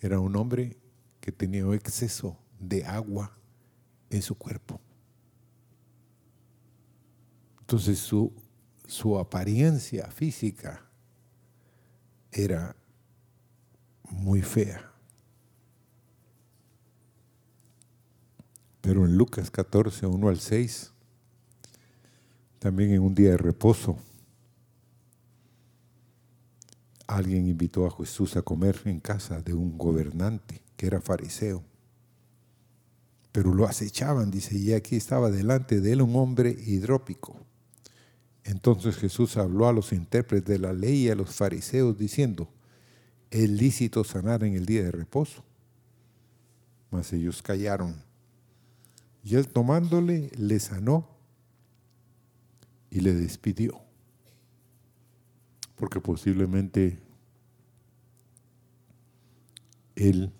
Era 0.00 0.18
un 0.18 0.34
hombre 0.36 0.76
que 1.20 1.32
tenía 1.32 1.64
exceso 1.74 2.36
de 2.58 2.84
agua 2.84 3.36
en 4.10 4.22
su 4.22 4.36
cuerpo. 4.36 4.80
Entonces 7.60 7.98
su, 7.98 8.32
su 8.86 9.18
apariencia 9.18 10.10
física 10.10 10.86
era 12.30 12.76
muy 14.10 14.42
fea. 14.42 14.90
Pero 18.80 19.06
en 19.06 19.16
Lucas 19.16 19.50
14, 19.50 20.06
1 20.06 20.28
al 20.28 20.38
6, 20.38 20.92
también 22.58 22.92
en 22.92 23.02
un 23.02 23.14
día 23.14 23.30
de 23.30 23.38
reposo, 23.38 23.96
alguien 27.06 27.48
invitó 27.48 27.86
a 27.86 27.90
Jesús 27.90 28.36
a 28.36 28.42
comer 28.42 28.80
en 28.84 29.00
casa 29.00 29.40
de 29.40 29.54
un 29.54 29.78
gobernante 29.78 30.62
que 30.76 30.86
era 30.86 31.00
fariseo 31.00 31.64
pero 33.34 33.52
lo 33.52 33.66
acechaban, 33.66 34.30
dice, 34.30 34.56
y 34.56 34.74
aquí 34.74 34.94
estaba 34.94 35.28
delante 35.28 35.80
de 35.80 35.94
él 35.94 36.02
un 36.02 36.14
hombre 36.14 36.50
hidrópico. 36.50 37.36
Entonces 38.44 38.94
Jesús 38.94 39.36
habló 39.36 39.66
a 39.66 39.72
los 39.72 39.92
intérpretes 39.92 40.46
de 40.46 40.60
la 40.60 40.72
ley 40.72 41.06
y 41.06 41.10
a 41.10 41.16
los 41.16 41.34
fariseos 41.34 41.98
diciendo, 41.98 42.48
es 43.32 43.50
lícito 43.50 44.04
sanar 44.04 44.44
en 44.44 44.54
el 44.54 44.66
día 44.66 44.84
de 44.84 44.92
reposo. 44.92 45.42
Mas 46.92 47.12
ellos 47.12 47.42
callaron. 47.42 47.96
Y 49.24 49.34
él 49.34 49.48
tomándole, 49.48 50.30
le 50.36 50.60
sanó 50.60 51.08
y 52.88 53.00
le 53.00 53.14
despidió. 53.14 53.80
Porque 55.74 56.00
posiblemente 56.00 57.00
él 59.96 60.32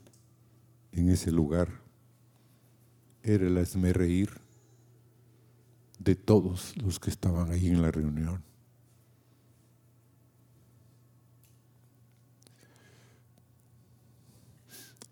en 0.93 1.09
ese 1.09 1.33
lugar 1.33 1.84
era 3.25 3.47
el 3.47 3.95
reír 3.95 4.31
de 5.99 6.15
todos 6.15 6.77
los 6.77 7.01
que 7.01 7.11
estaban 7.11 7.51
ahí 7.51 7.69
en 7.69 7.81
la 7.81 7.91
reunión. 7.91 8.43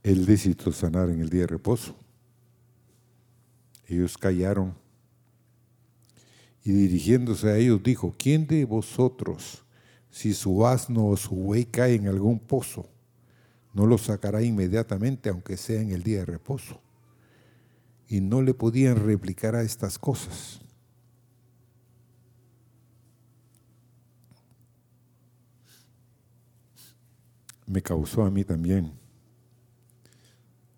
Él 0.02 0.26
decidió 0.26 0.72
sanar 0.72 1.08
en 1.08 1.20
el 1.20 1.30
día 1.30 1.42
de 1.42 1.46
reposo. 1.46 1.96
Ellos 3.86 4.18
callaron 4.18 4.74
y 6.64 6.72
dirigiéndose 6.72 7.48
a 7.48 7.56
ellos 7.56 7.82
dijo, 7.82 8.14
¿quién 8.16 8.46
de 8.46 8.64
vosotros, 8.64 9.64
si 10.10 10.34
su 10.34 10.66
asno 10.66 11.06
o 11.06 11.16
su 11.16 11.34
buey 11.34 11.64
cae 11.64 11.94
en 11.94 12.08
algún 12.08 12.38
pozo, 12.38 12.88
no 13.72 13.86
lo 13.86 13.96
sacará 13.96 14.42
inmediatamente, 14.42 15.30
aunque 15.30 15.56
sea 15.56 15.80
en 15.80 15.92
el 15.92 16.02
día 16.02 16.18
de 16.18 16.26
reposo? 16.26 16.80
Y 18.12 18.20
no 18.20 18.42
le 18.42 18.52
podían 18.52 18.96
replicar 18.96 19.54
a 19.56 19.62
estas 19.62 19.98
cosas. 19.98 20.60
Me 27.64 27.80
causó 27.80 28.22
a 28.22 28.30
mí 28.30 28.44
también, 28.44 28.92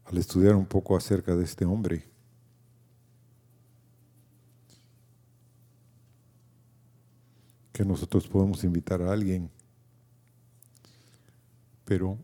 al 0.05 0.17
estudiar 0.17 0.55
un 0.55 0.65
poco 0.65 0.97
acerca 0.97 1.35
de 1.35 1.43
este 1.43 1.65
hombre, 1.65 2.09
que 7.73 7.85
nosotros 7.85 8.29
podemos 8.29 8.63
invitar 8.63 9.03
a 9.03 9.13
alguien, 9.13 9.51
pero, 11.85 12.17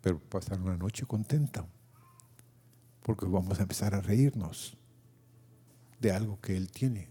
pero 0.00 0.18
pasar 0.18 0.58
una 0.58 0.78
noche 0.78 1.04
contenta, 1.04 1.68
porque 3.02 3.26
vamos 3.26 3.58
a 3.58 3.62
empezar 3.62 3.94
a 3.94 4.00
reírnos 4.00 4.76
de 6.00 6.12
algo 6.12 6.40
que 6.40 6.56
Él 6.56 6.70
tiene. 6.70 7.08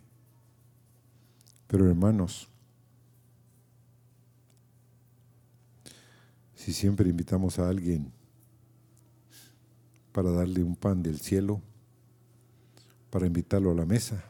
Pero 1.68 1.88
hermanos, 1.88 2.50
si 6.56 6.74
siempre 6.74 7.10
invitamos 7.10 7.60
a 7.60 7.70
alguien 7.70 8.12
para 10.12 10.32
darle 10.32 10.64
un 10.64 10.76
pan 10.76 11.04
del 11.04 11.20
cielo, 11.20 11.62
para 13.10 13.28
invitarlo 13.28 13.72
a 13.72 13.76
la 13.76 13.86
mesa, 13.86 14.24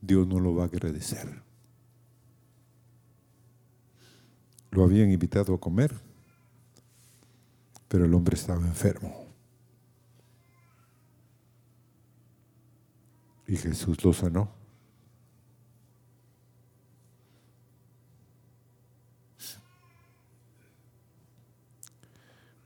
Dios 0.00 0.26
no 0.26 0.38
lo 0.40 0.54
va 0.54 0.64
a 0.64 0.66
agradecer. 0.66 1.42
Lo 4.70 4.84
habían 4.84 5.10
invitado 5.10 5.54
a 5.54 5.60
comer, 5.60 5.94
pero 7.94 8.06
el 8.06 8.14
hombre 8.14 8.34
estaba 8.34 8.60
enfermo. 8.60 9.28
Y 13.46 13.54
Jesús 13.54 14.04
lo 14.04 14.12
sanó. 14.12 14.50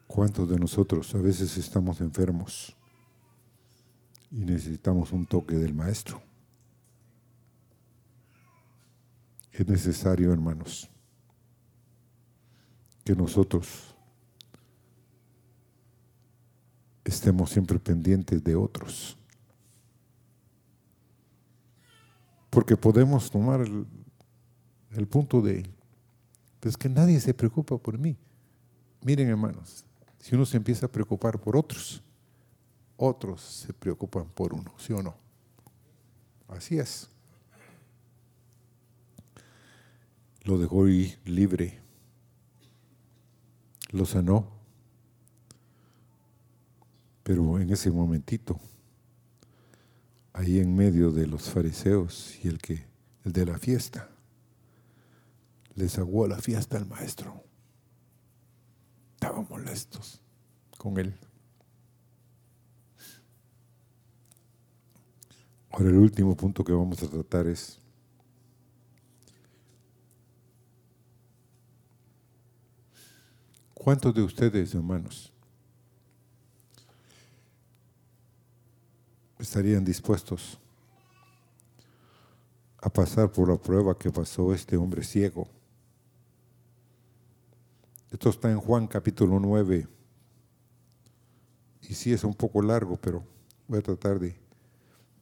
¿Cuántos 0.06 0.48
de 0.48 0.58
nosotros 0.58 1.14
a 1.14 1.18
veces 1.18 1.58
estamos 1.58 2.00
enfermos 2.00 2.74
y 4.30 4.46
necesitamos 4.46 5.12
un 5.12 5.26
toque 5.26 5.56
del 5.56 5.74
Maestro? 5.74 6.22
Es 9.52 9.68
necesario, 9.68 10.32
hermanos, 10.32 10.88
que 13.04 13.14
nosotros 13.14 13.94
estemos 17.08 17.50
siempre 17.50 17.78
pendientes 17.78 18.42
de 18.42 18.54
otros. 18.54 19.16
Porque 22.50 22.76
podemos 22.76 23.30
tomar 23.30 23.60
el, 23.60 25.06
punto 25.06 25.40
de, 25.40 25.68
pues 26.60 26.76
que 26.76 26.88
nadie 26.88 27.20
se 27.20 27.34
preocupa 27.34 27.76
por 27.78 27.98
mí. 27.98 28.16
Miren, 29.02 29.28
hermanos, 29.28 29.84
si 30.18 30.34
uno 30.34 30.44
se 30.44 30.56
empieza 30.56 30.86
a 30.86 30.92
preocupar 30.92 31.38
por 31.40 31.56
otros, 31.56 32.02
otros 32.96 33.40
se 33.40 33.72
preocupan 33.72 34.28
por 34.28 34.52
uno, 34.52 34.72
¿sí 34.78 34.92
o 34.92 35.02
no? 35.02 35.14
Así 36.48 36.78
es. 36.78 37.10
lo 40.48 40.58
dejó 40.58 40.86
libre, 41.26 41.78
lo 43.90 44.06
sanó, 44.06 44.57
pero 47.28 47.60
en 47.60 47.68
ese 47.68 47.90
momentito, 47.90 48.58
ahí 50.32 50.60
en 50.60 50.74
medio 50.74 51.12
de 51.12 51.26
los 51.26 51.50
fariseos 51.50 52.42
y 52.42 52.48
el 52.48 52.56
que, 52.56 52.86
el 53.22 53.34
de 53.34 53.44
la 53.44 53.58
fiesta, 53.58 54.08
les 55.74 55.98
aguó 55.98 56.26
la 56.26 56.38
fiesta 56.38 56.78
al 56.78 56.86
maestro. 56.86 57.44
Estaban 59.12 59.46
molestos 59.50 60.22
con 60.78 60.98
él. 60.98 61.14
Ahora 65.68 65.90
el 65.90 65.98
último 65.98 66.34
punto 66.34 66.64
que 66.64 66.72
vamos 66.72 67.02
a 67.02 67.10
tratar 67.10 67.46
es 67.46 67.78
¿Cuántos 73.74 74.14
de 74.14 74.22
ustedes, 74.22 74.74
hermanos, 74.74 75.30
estarían 79.38 79.84
dispuestos 79.84 80.58
a 82.80 82.88
pasar 82.88 83.30
por 83.32 83.48
la 83.48 83.56
prueba 83.56 83.96
que 83.96 84.10
pasó 84.10 84.52
este 84.52 84.76
hombre 84.76 85.02
ciego? 85.02 85.48
Esto 88.10 88.30
está 88.30 88.50
en 88.50 88.58
Juan 88.58 88.86
capítulo 88.86 89.38
9. 89.38 89.86
Y 91.82 91.94
sí 91.94 92.12
es 92.12 92.24
un 92.24 92.34
poco 92.34 92.62
largo, 92.62 92.96
pero 92.96 93.22
voy 93.66 93.78
a 93.78 93.82
tratar 93.82 94.18
de 94.18 94.36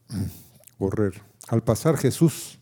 correr. 0.77 1.21
Al 1.47 1.63
pasar 1.63 1.97
Jesús 1.97 2.59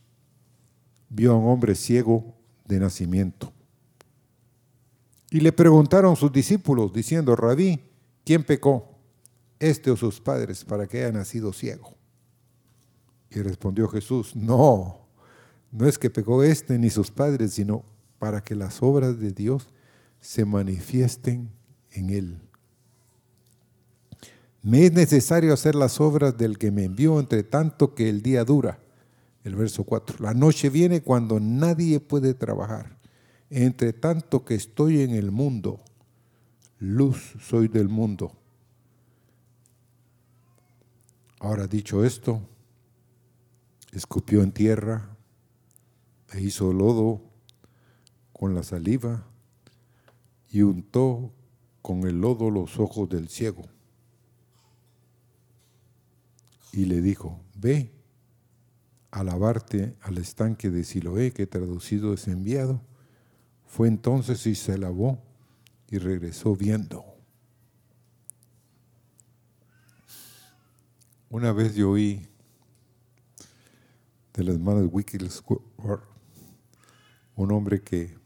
vio 1.10 1.32
a 1.32 1.36
un 1.36 1.48
hombre 1.48 1.76
ciego 1.76 2.36
de 2.66 2.80
nacimiento 2.80 3.52
y 5.36 5.42
le 5.42 5.52
preguntaron 5.52 6.16
sus 6.16 6.32
discípulos, 6.32 6.94
diciendo, 6.94 7.36
Rabí, 7.36 7.82
¿quién 8.24 8.46
pecó? 8.46 8.95
¿Este 9.60 9.92
o 9.92 9.96
sus 9.96 10.20
padres 10.20 10.66
para 10.66 10.88
que 10.88 11.04
haya 11.04 11.12
nacido 11.12 11.54
ciego? 11.54 11.96
Y 13.30 13.42
respondió 13.42 13.88
Jesús, 13.88 14.36
no, 14.36 15.00
no 15.72 15.88
es 15.88 15.98
que 15.98 16.10
pecó 16.10 16.44
este 16.44 16.78
ni 16.78 16.90
sus 16.90 17.12
padres, 17.12 17.54
sino 17.54 17.84
para 18.20 18.42
que 18.42 18.56
las 18.56 18.82
obras 18.82 19.20
de 19.20 19.32
Dios 19.32 19.68
se 20.20 20.46
manifiesten 20.46 21.50
en 21.92 22.10
él. 22.10 22.42
Me 24.62 24.86
es 24.86 24.94
necesario 24.94 25.54
hacer 25.54 25.76
las 25.76 26.02
obras 26.02 26.38
del 26.38 26.58
que 26.58 26.72
me 26.72 26.86
envió 26.86 27.20
entre 27.20 27.44
tanto 27.44 27.94
que 27.94 28.10
el 28.10 28.24
día 28.24 28.44
dura. 28.44 28.80
El 29.44 29.56
verso 29.56 29.84
4. 29.84 30.18
La 30.20 30.34
noche 30.34 30.72
viene 30.72 31.02
cuando 31.04 31.40
nadie 31.40 32.00
puede 32.00 32.34
trabajar. 32.34 32.98
Entre 33.52 33.94
tanto 33.94 34.44
que 34.44 34.56
estoy 34.56 35.02
en 35.02 35.12
el 35.12 35.30
mundo, 35.30 35.82
luz 36.80 37.36
soy 37.40 37.68
del 37.68 37.90
mundo. 37.90 38.36
Ahora 41.46 41.68
dicho 41.68 42.04
esto, 42.04 42.42
escupió 43.92 44.42
en 44.42 44.52
tierra 44.52 45.16
e 46.34 46.42
hizo 46.42 46.74
lodo 46.74 47.22
con 48.34 48.56
la 48.56 48.64
saliva 48.64 49.28
y 50.50 50.64
untó 50.64 51.32
con 51.84 52.08
el 52.08 52.20
lodo 52.20 52.50
los 52.50 52.80
ojos 52.80 53.10
del 53.10 53.30
ciego. 53.30 53.62
Y 56.74 56.86
le 56.86 57.00
dijo, 57.00 57.40
ve 57.56 57.92
a 59.12 59.24
lavarte 59.24 59.96
al 60.02 60.18
estanque 60.18 60.72
de 60.72 60.84
Siloé, 60.84 61.32
que 61.32 61.46
traducido 61.46 62.16
es 62.16 62.28
enviado 62.28 62.82
fue 63.68 63.88
entonces 63.88 64.48
y 64.48 64.56
se 64.56 64.80
lavó 64.80 65.20
y 65.92 66.00
regresó 66.00 66.56
viendo. 66.56 67.15
Una 71.36 71.52
vez 71.52 71.76
yo 71.76 71.90
oí 71.90 72.26
de 74.34 74.42
las 74.42 74.58
manos 74.58 74.88
Wikileaks 74.90 75.44
un 77.36 77.52
hombre 77.52 77.82
que 77.82 78.18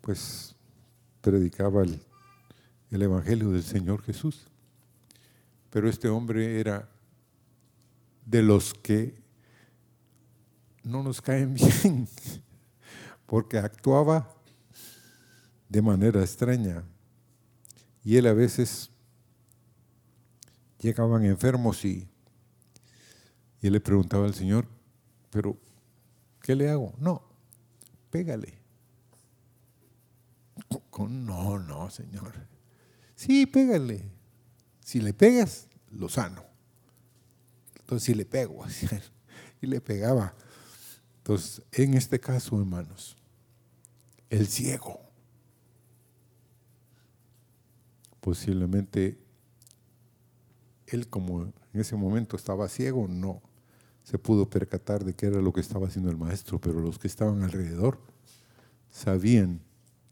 pues 0.00 0.56
predicaba 1.20 1.84
el 1.84 3.00
Evangelio 3.00 3.52
del 3.52 3.62
Señor 3.62 4.02
Jesús. 4.02 4.48
Pero 5.70 5.88
este 5.88 6.08
hombre 6.08 6.58
era 6.58 6.88
de 8.26 8.42
los 8.42 8.74
que 8.74 9.14
no 10.82 11.04
nos 11.04 11.22
caen 11.22 11.54
bien, 11.84 12.08
porque 13.26 13.56
actuaba 13.56 14.34
de 15.68 15.80
manera 15.80 16.22
extraña. 16.22 16.82
Y 18.02 18.16
él 18.16 18.26
a 18.26 18.32
veces 18.32 18.90
llegaban 20.82 21.24
enfermos 21.24 21.84
y, 21.84 22.08
él 23.60 23.72
le 23.72 23.80
preguntaba 23.80 24.26
al 24.26 24.34
Señor, 24.34 24.66
pero 25.30 25.56
¿qué 26.40 26.56
le 26.56 26.68
hago? 26.68 26.94
No, 26.98 27.22
pégale. 28.10 28.58
No, 30.98 31.58
no, 31.60 31.88
Señor. 31.88 32.32
Sí, 33.14 33.46
pégale. 33.46 34.10
Si 34.80 35.00
le 35.00 35.14
pegas, 35.14 35.68
lo 35.92 36.08
sano. 36.08 36.44
Entonces, 37.78 38.04
si 38.04 38.14
le 38.14 38.24
pego, 38.24 38.64
y 39.62 39.66
le 39.68 39.80
pegaba. 39.80 40.34
Entonces, 41.18 41.62
en 41.70 41.94
este 41.94 42.18
caso, 42.18 42.58
hermanos, 42.58 43.16
el 44.28 44.48
ciego, 44.48 45.00
posiblemente 48.20 49.22
él 50.92 51.08
como 51.08 51.42
en 51.42 51.54
ese 51.72 51.96
momento 51.96 52.36
estaba 52.36 52.68
ciego, 52.68 53.06
no 53.08 53.42
se 54.02 54.18
pudo 54.18 54.50
percatar 54.50 55.04
de 55.04 55.14
qué 55.14 55.26
era 55.26 55.40
lo 55.40 55.52
que 55.52 55.60
estaba 55.60 55.86
haciendo 55.86 56.10
el 56.10 56.16
maestro, 56.16 56.60
pero 56.60 56.80
los 56.80 56.98
que 56.98 57.06
estaban 57.06 57.42
alrededor 57.42 58.00
sabían 58.90 59.60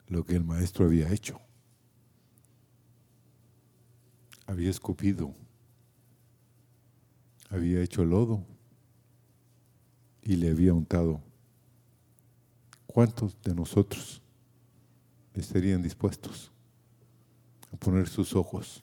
lo 0.07 0.25
que 0.25 0.37
el 0.37 0.45
maestro 0.45 0.87
había 0.87 1.13
hecho. 1.13 1.41
Había 4.47 4.71
escupido, 4.71 5.35
había 7.49 7.83
hecho 7.83 8.05
lodo 8.05 8.45
y 10.23 10.37
le 10.37 10.51
había 10.51 10.73
untado. 10.73 11.21
¿Cuántos 12.87 13.41
de 13.43 13.55
nosotros 13.55 14.21
estarían 15.35 15.83
dispuestos 15.83 16.51
a 17.73 17.77
poner 17.77 18.09
sus 18.09 18.35
ojos? 18.35 18.83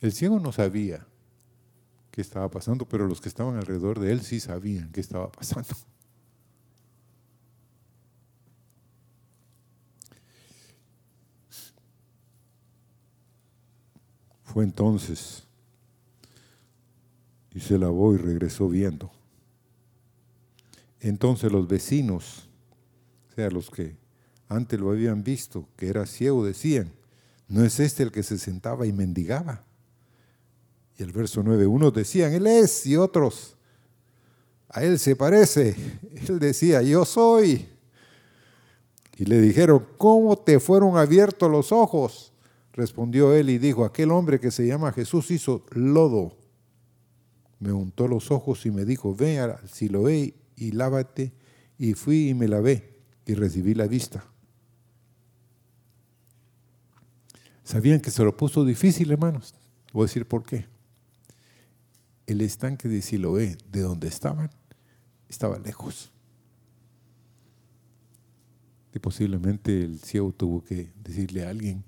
El 0.00 0.12
ciego 0.12 0.38
no 0.38 0.52
sabía 0.52 1.06
qué 2.10 2.20
estaba 2.20 2.50
pasando, 2.50 2.86
pero 2.88 3.06
los 3.06 3.20
que 3.20 3.28
estaban 3.28 3.56
alrededor 3.56 3.98
de 3.98 4.12
él 4.12 4.22
sí 4.22 4.40
sabían 4.40 4.90
qué 4.92 5.00
estaba 5.00 5.30
pasando. 5.32 5.74
Fue 14.44 14.64
entonces 14.64 15.44
y 17.52 17.60
se 17.60 17.78
lavó 17.78 18.14
y 18.14 18.18
regresó 18.18 18.68
viendo. 18.68 19.10
Entonces 21.00 21.52
los 21.52 21.68
vecinos, 21.68 22.48
o 23.30 23.34
sea, 23.34 23.50
los 23.50 23.70
que 23.70 23.96
antes 24.48 24.80
lo 24.80 24.90
habían 24.90 25.22
visto, 25.22 25.68
que 25.76 25.88
era 25.88 26.06
ciego, 26.06 26.44
decían, 26.44 26.92
¿no 27.48 27.64
es 27.64 27.78
este 27.78 28.02
el 28.02 28.10
que 28.10 28.22
se 28.22 28.38
sentaba 28.38 28.86
y 28.86 28.92
mendigaba? 28.92 29.67
Y 30.98 31.04
el 31.04 31.12
verso 31.12 31.42
9, 31.44 31.66
unos 31.66 31.94
decían, 31.94 32.32
Él 32.32 32.46
es, 32.46 32.84
y 32.84 32.96
otros, 32.96 33.56
a 34.68 34.82
Él 34.82 34.98
se 34.98 35.16
parece. 35.16 35.76
Él 36.28 36.38
decía, 36.40 36.82
yo 36.82 37.04
soy. 37.04 37.66
Y 39.16 39.24
le 39.24 39.40
dijeron, 39.40 39.86
¿cómo 39.96 40.36
te 40.36 40.60
fueron 40.60 40.98
abiertos 40.98 41.50
los 41.50 41.72
ojos? 41.72 42.32
Respondió 42.72 43.34
él 43.34 43.50
y 43.50 43.58
dijo, 43.58 43.84
aquel 43.84 44.12
hombre 44.12 44.38
que 44.38 44.52
se 44.52 44.64
llama 44.64 44.92
Jesús 44.92 45.32
hizo 45.32 45.64
lodo, 45.72 46.36
me 47.58 47.72
untó 47.72 48.06
los 48.06 48.30
ojos 48.30 48.64
y 48.66 48.70
me 48.70 48.84
dijo, 48.84 49.16
ven 49.16 49.40
al 49.40 49.68
Siloé 49.68 50.34
y 50.54 50.70
lávate. 50.72 51.32
Y 51.76 51.94
fui 51.94 52.28
y 52.28 52.34
me 52.34 52.46
lavé 52.46 52.96
y 53.26 53.34
recibí 53.34 53.74
la 53.74 53.86
vista. 53.86 54.24
¿Sabían 57.64 58.00
que 58.00 58.10
se 58.10 58.24
lo 58.24 58.36
puso 58.36 58.64
difícil, 58.64 59.10
hermanos? 59.10 59.54
Voy 59.92 60.04
a 60.04 60.06
decir 60.06 60.26
por 60.26 60.44
qué. 60.44 60.66
El 62.28 62.42
estanque 62.42 62.88
de 62.88 63.00
Siloé, 63.00 63.56
de 63.72 63.80
donde 63.80 64.06
estaban, 64.06 64.50
estaba 65.30 65.58
lejos. 65.58 66.12
Y 68.94 68.98
posiblemente 68.98 69.82
el 69.82 69.98
ciego 70.00 70.30
tuvo 70.32 70.62
que 70.62 70.92
decirle 71.02 71.46
a 71.46 71.48
alguien, 71.48 71.84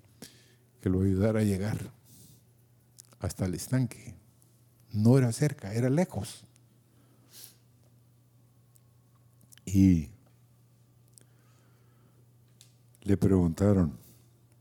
que 0.81 0.89
lo 0.89 1.03
ayudara 1.03 1.41
a 1.41 1.43
llegar 1.43 1.93
hasta 3.19 3.45
el 3.45 3.53
estanque. 3.53 4.15
No 4.91 5.19
era 5.19 5.31
cerca, 5.31 5.75
era 5.75 5.91
lejos. 5.91 6.47
Y 9.67 10.09
le 13.03 13.19
preguntaron, 13.19 13.99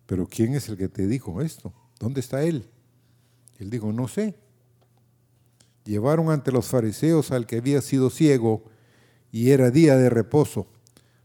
pero 0.05 0.27
¿quién 0.27 0.55
es 0.55 0.67
el 0.67 0.75
que 0.75 0.89
te 0.89 1.07
dijo 1.07 1.41
esto? 1.41 1.73
¿Dónde 1.99 2.19
está 2.19 2.43
él? 2.43 2.69
Él 3.59 3.69
dijo, 3.69 3.93
no 3.93 4.09
sé. 4.09 4.48
Llevaron 5.89 6.29
ante 6.29 6.51
los 6.51 6.67
fariseos 6.67 7.31
al 7.31 7.47
que 7.47 7.57
había 7.57 7.81
sido 7.81 8.11
ciego 8.11 8.61
y 9.31 9.49
era 9.49 9.71
día 9.71 9.95
de 9.95 10.11
reposo, 10.11 10.67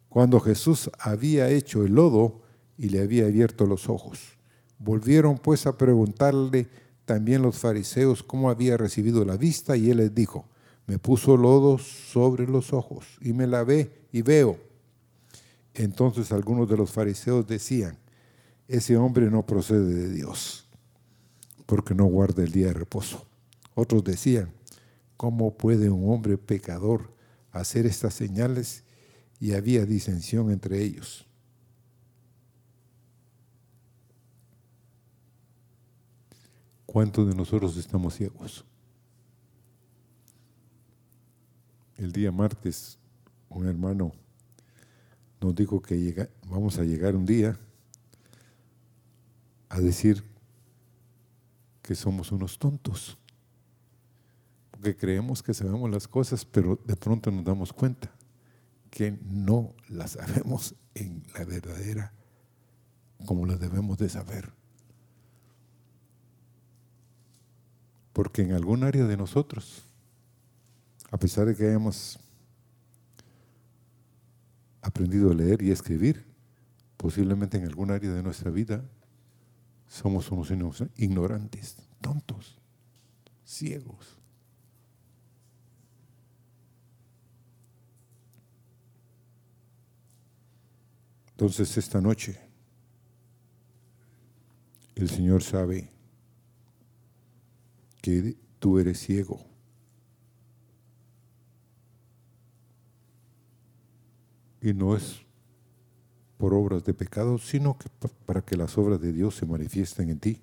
cuando 0.08 0.40
Jesús 0.40 0.90
había 0.98 1.50
hecho 1.50 1.84
el 1.84 1.92
lodo 1.92 2.40
y 2.78 2.88
le 2.88 3.02
había 3.02 3.26
abierto 3.26 3.66
los 3.66 3.90
ojos. 3.90 4.38
Volvieron 4.78 5.36
pues 5.36 5.66
a 5.66 5.76
preguntarle 5.76 6.66
también 7.04 7.42
los 7.42 7.58
fariseos 7.58 8.22
cómo 8.22 8.48
había 8.48 8.78
recibido 8.78 9.26
la 9.26 9.36
vista 9.36 9.76
y 9.76 9.90
él 9.90 9.98
les 9.98 10.14
dijo, 10.14 10.46
me 10.86 10.98
puso 10.98 11.36
lodo 11.36 11.76
sobre 11.76 12.46
los 12.46 12.72
ojos 12.72 13.04
y 13.20 13.34
me 13.34 13.46
lavé 13.46 14.06
y 14.12 14.22
veo. 14.22 14.58
Entonces 15.74 16.32
algunos 16.32 16.70
de 16.70 16.78
los 16.78 16.90
fariseos 16.90 17.46
decían, 17.46 17.98
ese 18.66 18.96
hombre 18.96 19.30
no 19.30 19.44
procede 19.44 19.92
de 19.92 20.08
Dios, 20.08 20.66
porque 21.66 21.94
no 21.94 22.06
guarda 22.06 22.42
el 22.42 22.50
día 22.50 22.68
de 22.68 22.72
reposo. 22.72 23.26
Otros 23.74 24.04
decían, 24.04 24.52
¿cómo 25.16 25.56
puede 25.56 25.90
un 25.90 26.10
hombre 26.10 26.38
pecador 26.38 27.12
hacer 27.50 27.86
estas 27.86 28.14
señales? 28.14 28.84
Y 29.40 29.52
había 29.52 29.84
disensión 29.84 30.50
entre 30.50 30.82
ellos. 30.82 31.26
¿Cuántos 36.86 37.26
de 37.26 37.34
nosotros 37.34 37.76
estamos 37.76 38.14
ciegos? 38.14 38.64
El 41.96 42.12
día 42.12 42.30
martes, 42.30 42.98
un 43.48 43.66
hermano 43.66 44.12
nos 45.40 45.54
dijo 45.54 45.82
que 45.82 46.28
vamos 46.48 46.78
a 46.78 46.84
llegar 46.84 47.14
un 47.14 47.26
día 47.26 47.58
a 49.68 49.80
decir 49.80 50.24
que 51.82 51.94
somos 51.94 52.32
unos 52.32 52.58
tontos, 52.58 53.18
porque 54.84 54.98
creemos 54.98 55.42
que 55.42 55.54
sabemos 55.54 55.90
las 55.90 56.06
cosas, 56.06 56.44
pero 56.44 56.78
de 56.84 56.94
pronto 56.94 57.30
nos 57.30 57.42
damos 57.42 57.72
cuenta 57.72 58.14
que 58.90 59.18
no 59.22 59.74
las 59.88 60.10
sabemos 60.10 60.74
en 60.94 61.22
la 61.32 61.46
verdadera 61.46 62.12
como 63.24 63.46
las 63.46 63.58
debemos 63.58 63.96
de 63.96 64.10
saber. 64.10 64.52
Porque 68.12 68.42
en 68.42 68.52
algún 68.52 68.84
área 68.84 69.04
de 69.04 69.16
nosotros, 69.16 69.88
a 71.10 71.16
pesar 71.16 71.46
de 71.46 71.56
que 71.56 71.66
hayamos 71.66 72.18
aprendido 74.82 75.30
a 75.30 75.34
leer 75.34 75.62
y 75.62 75.70
escribir, 75.70 76.26
posiblemente 76.98 77.56
en 77.56 77.64
algún 77.64 77.90
área 77.90 78.12
de 78.12 78.22
nuestra 78.22 78.50
vida 78.50 78.84
somos 79.88 80.30
unos 80.30 80.52
ignorantes, 80.98 81.78
tontos, 82.02 82.58
ciegos. 83.46 84.23
Entonces 91.34 91.76
esta 91.76 92.00
noche 92.00 92.40
el 94.94 95.10
Señor 95.10 95.42
sabe 95.42 95.90
que 98.00 98.36
tú 98.60 98.78
eres 98.78 99.00
ciego. 99.00 99.44
Y 104.62 104.72
no 104.72 104.96
es 104.96 105.22
por 106.38 106.54
obras 106.54 106.84
de 106.84 106.94
pecado, 106.94 107.38
sino 107.38 107.76
que 107.76 107.88
para 108.24 108.42
que 108.42 108.56
las 108.56 108.78
obras 108.78 109.00
de 109.00 109.12
Dios 109.12 109.34
se 109.34 109.44
manifiesten 109.44 110.10
en 110.10 110.20
ti. 110.20 110.40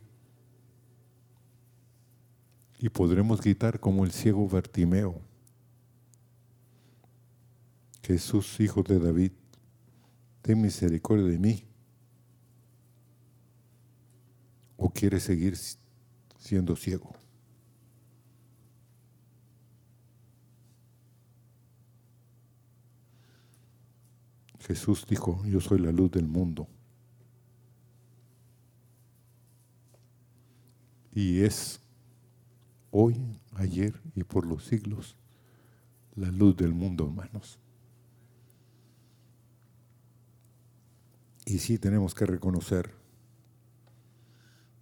Y 2.80 2.90
podremos 2.90 3.40
gritar 3.40 3.80
como 3.80 4.04
el 4.04 4.12
ciego 4.12 4.48
Bartimeo, 4.48 5.22
Jesús, 8.04 8.60
hijo 8.60 8.84
de 8.84 9.00
David, 9.00 9.32
ten 10.42 10.62
misericordia 10.62 11.26
de 11.26 11.40
mí. 11.40 11.64
¿O 14.78 14.90
quieres 14.90 15.24
seguir 15.24 15.56
siendo 16.38 16.76
ciego? 16.76 17.14
Jesús 24.60 25.06
dijo, 25.08 25.44
yo 25.46 25.60
soy 25.60 25.80
la 25.80 25.92
luz 25.92 26.12
del 26.12 26.28
mundo. 26.28 26.68
Y 31.14 31.42
es 31.42 31.82
hoy, 32.90 33.40
ayer 33.56 34.00
y 34.16 34.24
por 34.24 34.46
los 34.46 34.66
siglos 34.66 35.18
la 36.16 36.32
luz 36.32 36.56
del 36.56 36.74
mundo, 36.74 37.06
hermanos. 37.06 37.61
Y 41.52 41.60
sí 41.60 41.78
tenemos 41.78 42.16
que 42.16 42.26
reconocer 42.26 42.90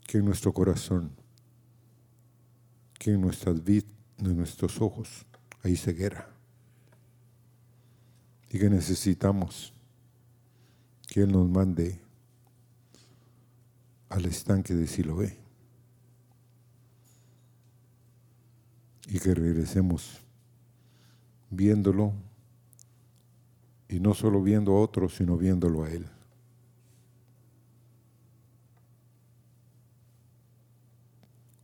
que 0.05 0.19
en 0.19 0.25
nuestro 0.25 0.53
corazón, 0.53 1.09
que 2.99 3.13
en 3.13 3.21
nuestras 3.21 3.63
vidas, 3.63 3.89
en 4.19 4.37
nuestros 4.37 4.79
ojos, 4.79 5.25
hay 5.63 5.75
ceguera. 5.75 6.29
Y 8.51 8.59
que 8.59 8.69
necesitamos 8.69 9.73
que 11.07 11.21
Él 11.21 11.31
nos 11.31 11.49
mande 11.49 11.99
al 14.09 14.25
estanque 14.25 14.75
de 14.75 14.85
Siloé. 14.85 15.39
Y 19.07 19.17
que 19.17 19.33
regresemos 19.33 20.19
viéndolo, 21.49 22.13
y 23.87 23.99
no 23.99 24.13
solo 24.13 24.43
viendo 24.43 24.73
a 24.73 24.81
otros, 24.81 25.15
sino 25.15 25.35
viéndolo 25.35 25.83
a 25.83 25.89
Él. 25.89 26.05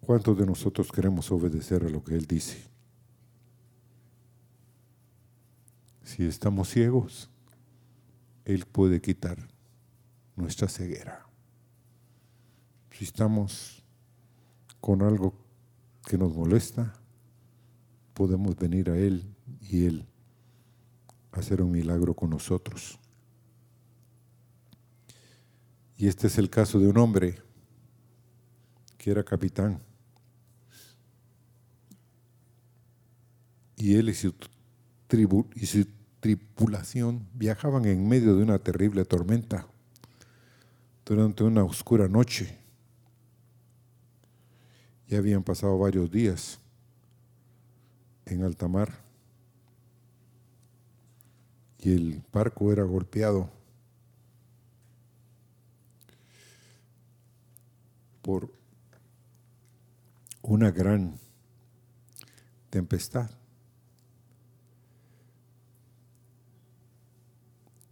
¿Cuántos 0.05 0.37
de 0.37 0.45
nosotros 0.45 0.91
queremos 0.91 1.31
obedecer 1.31 1.83
a 1.83 1.89
lo 1.89 2.03
que 2.03 2.13
Él 2.13 2.27
dice? 2.27 2.63
Si 6.03 6.23
estamos 6.23 6.69
ciegos, 6.69 7.31
Él 8.45 8.65
puede 8.67 9.01
quitar 9.01 9.35
nuestra 10.35 10.67
ceguera. 10.67 11.25
Si 12.91 13.03
estamos 13.03 13.83
con 14.79 15.01
algo 15.01 15.33
que 16.05 16.19
nos 16.19 16.35
molesta, 16.35 16.93
podemos 18.13 18.55
venir 18.55 18.91
a 18.91 18.97
Él 18.99 19.25
y 19.59 19.85
Él 19.87 20.05
hacer 21.31 21.63
un 21.63 21.71
milagro 21.71 22.13
con 22.13 22.29
nosotros. 22.29 22.99
Y 25.97 26.07
este 26.07 26.27
es 26.27 26.37
el 26.37 26.51
caso 26.51 26.77
de 26.77 26.89
un 26.89 26.97
hombre 26.99 27.41
que 28.99 29.09
era 29.09 29.23
capitán 29.23 29.84
y 33.85 33.93
él 33.93 34.09
y 34.09 34.15
su, 34.15 34.33
y 35.53 35.65
su 35.67 35.85
tripulación 36.19 37.27
viajaban 37.35 37.85
en 37.85 38.07
medio 38.07 38.35
de 38.35 38.41
una 38.41 38.57
terrible 38.57 39.05
tormenta 39.05 39.67
durante 41.05 41.43
una 41.43 41.63
oscura 41.63 42.07
noche. 42.07 42.57
Ya 45.07 45.19
habían 45.19 45.43
pasado 45.43 45.77
varios 45.77 46.09
días 46.09 46.57
en 48.25 48.41
alta 48.41 48.67
mar 48.67 48.91
y 51.77 51.93
el 51.93 52.23
barco 52.33 52.71
era 52.71 52.81
golpeado 52.81 53.51
por 58.23 58.49
una 60.41 60.71
gran 60.71 61.19
tempestad. 62.71 63.29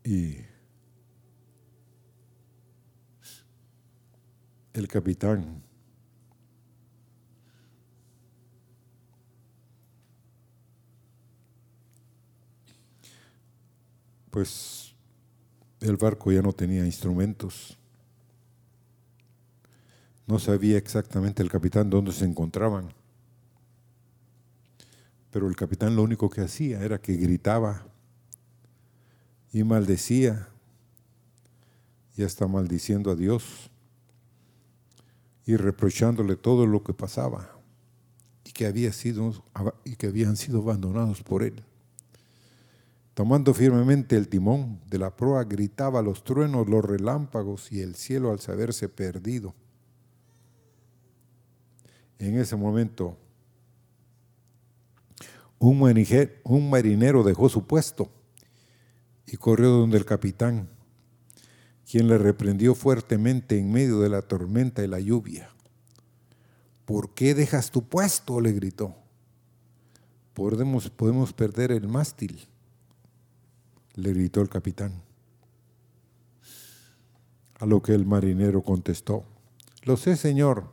Y 0.03 0.37
el 4.73 4.87
capitán 4.87 5.63
pues 14.33 14.95
el 15.79 15.95
barco 15.95 16.31
ya 16.31 16.41
no 16.41 16.53
tenía 16.53 16.83
instrumentos. 16.83 17.77
No 20.25 20.39
sabía 20.39 20.77
exactamente 20.77 21.43
el 21.43 21.51
capitán 21.51 21.91
dónde 21.91 22.11
se 22.11 22.25
encontraban. 22.25 22.91
Pero 25.29 25.47
el 25.47 25.55
capitán 25.55 25.95
lo 25.95 26.01
único 26.01 26.31
que 26.31 26.41
hacía 26.41 26.83
era 26.83 26.99
que 26.99 27.15
gritaba 27.15 27.85
y 29.53 29.63
maldecía 29.63 30.49
y 32.17 32.23
hasta 32.23 32.47
maldiciendo 32.47 33.11
a 33.11 33.15
Dios 33.15 33.69
y 35.45 35.55
reprochándole 35.55 36.35
todo 36.35 36.65
lo 36.65 36.83
que 36.83 36.93
pasaba 36.93 37.51
y 38.43 38.51
que 38.51 38.65
había 38.65 38.91
sido 38.91 39.43
y 39.85 39.95
que 39.95 40.07
habían 40.07 40.35
sido 40.37 40.59
abandonados 40.59 41.21
por 41.21 41.43
él. 41.43 41.63
Tomando 43.13 43.53
firmemente 43.53 44.17
el 44.17 44.27
timón 44.27 44.79
de 44.89 44.97
la 44.97 45.15
proa, 45.15 45.43
gritaba 45.43 46.01
los 46.01 46.23
truenos, 46.23 46.67
los 46.67 46.83
relámpagos 46.83 47.71
y 47.71 47.81
el 47.81 47.93
cielo 47.93 48.31
al 48.31 48.39
saberse 48.39 48.89
perdido. 48.89 49.53
En 52.17 52.39
ese 52.39 52.55
momento, 52.55 53.17
un 55.59 55.79
marinero 56.69 57.23
dejó 57.23 57.49
su 57.49 57.67
puesto 57.67 58.09
y 59.33 59.37
corrió 59.37 59.71
donde 59.71 59.97
el 59.97 60.05
capitán, 60.05 60.69
quien 61.89 62.07
le 62.07 62.19
reprendió 62.19 62.75
fuertemente 62.75 63.57
en 63.57 63.71
medio 63.71 63.99
de 63.99 64.07
la 64.07 64.21
tormenta 64.21 64.83
y 64.83 64.87
la 64.87 64.99
lluvia. 64.99 65.49
¿Por 66.85 67.15
qué 67.15 67.33
dejas 67.33 67.71
tu 67.71 67.81
puesto? 67.83 68.39
le 68.39 68.51
gritó. 68.51 68.93
Podemos, 70.35 70.91
podemos 70.91 71.33
perder 71.33 71.71
el 71.71 71.87
mástil, 71.87 72.45
le 73.95 74.13
gritó 74.13 74.39
el 74.39 74.49
capitán. 74.49 75.01
A 77.59 77.65
lo 77.65 77.81
que 77.81 77.95
el 77.95 78.05
marinero 78.05 78.61
contestó, 78.61 79.23
lo 79.81 79.97
sé, 79.97 80.15
señor, 80.15 80.71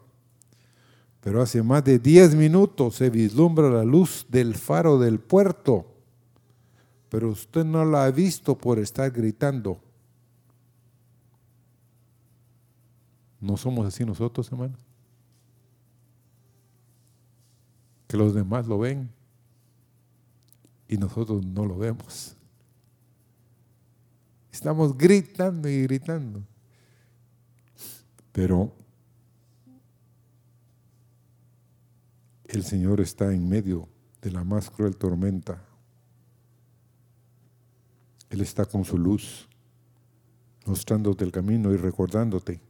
pero 1.23 1.41
hace 1.41 1.63
más 1.63 1.83
de 1.83 1.99
diez 1.99 2.35
minutos 2.35 2.97
se 2.97 3.09
vislumbra 3.09 3.71
la 3.71 3.85
luz 3.85 4.27
del 4.29 4.55
faro 4.55 4.99
del 4.99 5.19
puerto 5.19 6.00
pero 7.11 7.29
usted 7.29 7.65
no 7.65 7.85
la 7.85 8.05
ha 8.05 8.11
visto 8.13 8.57
por 8.57 8.79
estar 8.79 9.11
gritando. 9.11 9.81
¿No 13.41 13.57
somos 13.57 13.85
así 13.87 14.05
nosotros, 14.05 14.51
hermano? 14.53 14.77
Que 18.07 18.17
los 18.17 18.33
demás 18.33 18.67
lo 18.67 18.79
ven 18.79 19.11
y 20.87 20.97
nosotros 20.97 21.45
no 21.45 21.67
lo 21.67 21.77
vemos. 21.77 22.37
Estamos 24.53 24.97
gritando 24.97 25.69
y 25.69 25.83
gritando. 25.83 26.43
Pero 28.31 28.73
el 32.47 32.63
Señor 32.63 33.01
está 33.01 33.33
en 33.33 33.49
medio 33.49 33.89
de 34.23 34.31
la 34.31 34.45
más 34.45 34.71
cruel 34.71 34.97
tormenta 34.97 35.70
él 38.31 38.41
está 38.41 38.65
con 38.65 38.85
su 38.85 38.97
luz, 38.97 39.49
mostrándote 40.65 41.25
el 41.25 41.33
camino 41.33 41.73
y 41.73 41.77
recordándote 41.77 42.61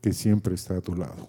que 0.00 0.12
siempre 0.12 0.54
está 0.54 0.76
a 0.76 0.80
tu 0.80 0.96
lado. 0.96 1.28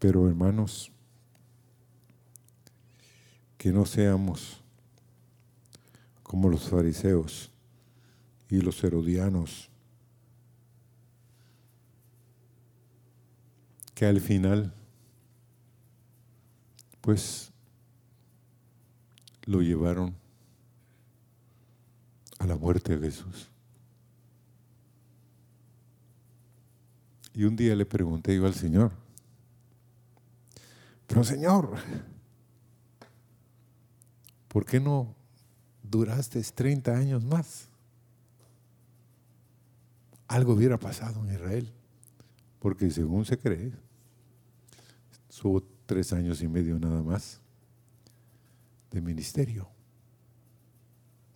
Pero 0.00 0.28
hermanos, 0.28 0.90
que 3.56 3.72
no 3.72 3.86
seamos 3.86 4.60
como 6.22 6.48
los 6.48 6.68
fariseos 6.68 7.50
y 8.48 8.60
los 8.60 8.82
herodianos, 8.82 9.70
que 13.94 14.06
al 14.06 14.20
final, 14.20 14.72
pues 17.00 17.52
lo 19.48 19.62
llevaron 19.62 20.14
a 22.38 22.46
la 22.46 22.54
muerte 22.54 22.98
de 22.98 23.10
Jesús. 23.10 23.48
Y 27.32 27.44
un 27.44 27.56
día 27.56 27.74
le 27.74 27.86
pregunté 27.86 28.36
yo 28.36 28.44
al 28.44 28.52
Señor, 28.52 28.92
pero 31.06 31.24
Señor, 31.24 31.78
¿por 34.48 34.66
qué 34.66 34.80
no 34.80 35.14
duraste 35.82 36.42
30 36.42 36.94
años 36.94 37.24
más? 37.24 37.68
Algo 40.26 40.52
hubiera 40.52 40.78
pasado 40.78 41.24
en 41.24 41.32
Israel, 41.32 41.72
porque 42.58 42.90
según 42.90 43.24
se 43.24 43.38
cree, 43.38 43.72
subo 45.30 45.62
tres 45.86 46.12
años 46.12 46.42
y 46.42 46.48
medio 46.48 46.78
nada 46.78 47.02
más 47.02 47.37
de 48.90 49.00
ministerio. 49.00 49.68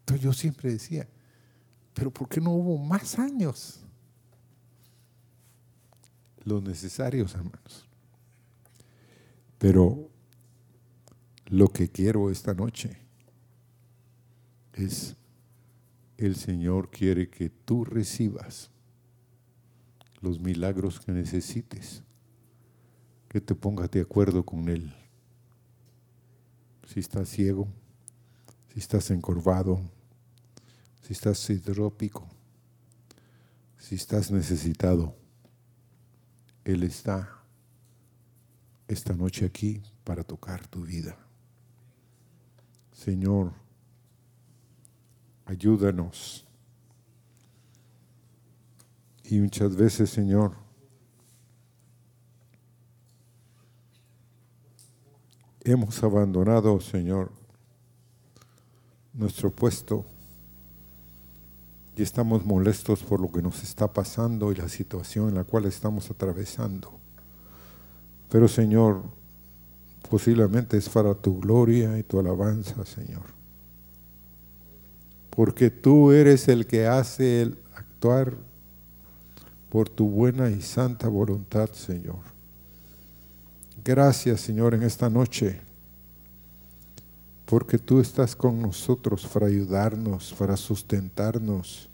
Entonces 0.01 0.25
yo 0.25 0.33
siempre 0.33 0.73
decía, 0.73 1.09
pero 1.95 2.11
¿por 2.11 2.29
qué 2.29 2.41
no 2.41 2.51
hubo 2.51 2.79
más 2.79 3.19
años? 3.19 3.81
Los 6.45 6.63
necesarios, 6.63 7.35
hermanos. 7.35 7.87
Pero 9.59 10.11
lo 11.47 11.69
que 11.69 11.89
quiero 11.89 12.31
esta 12.31 12.55
noche 12.55 12.97
es, 14.73 15.17
el 16.17 16.37
Señor 16.37 16.91
quiere 16.91 17.29
que 17.29 17.51
tú 17.51 17.85
recibas 17.85 18.71
los 20.21 20.41
milagros 20.41 21.01
que 21.01 21.13
necesites, 21.13 22.03
que 23.29 23.41
te 23.41 23.55
pongas 23.55 23.91
de 23.91 24.01
acuerdo 24.01 24.45
con 24.45 24.69
Él. 24.69 24.95
Si 26.93 27.01
estás 27.01 27.31
ciego, 27.31 27.67
si 28.71 28.79
estás 28.79 29.11
encorvado, 29.11 29.81
si 31.01 31.15
estás 31.15 31.49
hidrópico, 31.49 32.29
si 33.79 33.95
estás 33.95 34.31
necesitado, 34.31 35.17
Él 36.67 36.83
está 36.83 37.43
esta 38.89 39.15
noche 39.15 39.47
aquí 39.47 39.83
para 40.05 40.23
tocar 40.23 40.67
tu 40.67 40.83
vida. 40.83 41.17
Señor, 42.93 43.55
ayúdanos. 45.47 46.45
Y 49.25 49.41
muchas 49.41 49.75
veces, 49.77 50.11
Señor, 50.11 50.62
hemos 55.65 56.03
abandonado, 56.03 56.81
Señor, 56.81 57.31
nuestro 59.13 59.51
puesto 59.51 60.05
y 61.97 62.03
estamos 62.03 62.45
molestos 62.45 63.03
por 63.03 63.21
lo 63.21 63.31
que 63.31 63.43
nos 63.43 63.63
está 63.63 63.93
pasando 63.93 64.51
y 64.51 64.57
la 64.57 64.69
situación 64.69 65.29
en 65.29 65.35
la 65.35 65.45
cual 65.45 65.67
estamos 65.67 66.11
atravesando. 66.11 66.99
Pero 68.31 68.49
Señor, 68.49 69.03
posiblemente 70.09 70.79
es 70.79 70.89
para 70.89 71.15
tu 71.15 71.39
gloria 71.39 71.99
y 71.99 72.03
tu 72.03 72.19
alabanza, 72.19 72.85
Señor. 72.87 73.25
Porque 75.31 75.71
tú 75.71 76.13
eres 76.13 76.49
el 76.49 76.67
que 76.67 76.87
hace 76.87 77.43
el 77.43 77.59
actuar 77.75 78.35
por 79.69 79.89
tu 79.89 80.09
buena 80.09 80.51
y 80.51 80.61
santa 80.61 81.09
voluntad, 81.09 81.71
Señor. 81.73 82.32
Gracias, 83.85 84.41
Señor, 84.41 84.75
en 84.75 84.85
esta 84.85 85.11
noche 85.11 85.61
porque 87.53 87.77
tú 87.77 88.01
estás 88.01 88.35
con 88.35 88.63
nosotros 88.63 89.27
para 89.27 89.47
ayudarnos, 89.47 90.35
para 90.39 90.57
sustentarnos, 90.57 91.91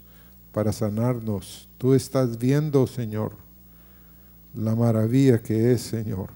para 0.53 0.71
sanarnos. 0.71 1.67
Tú 1.77 1.93
estás 1.93 2.37
viendo, 2.37 2.87
Señor, 2.87 3.33
la 4.55 4.73
maravilla 4.73 5.41
que 5.41 5.73
es, 5.73 5.81
Señor, 5.81 6.29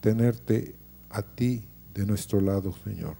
tenerte 0.00 0.74
a 1.10 1.20
ti 1.20 1.64
de 1.92 2.06
nuestro 2.06 2.40
lado, 2.40 2.72
Señor. 2.82 3.14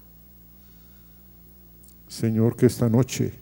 Señor, 2.07 2.55
que 2.55 2.65
esta 2.65 2.89
noche 2.89 3.33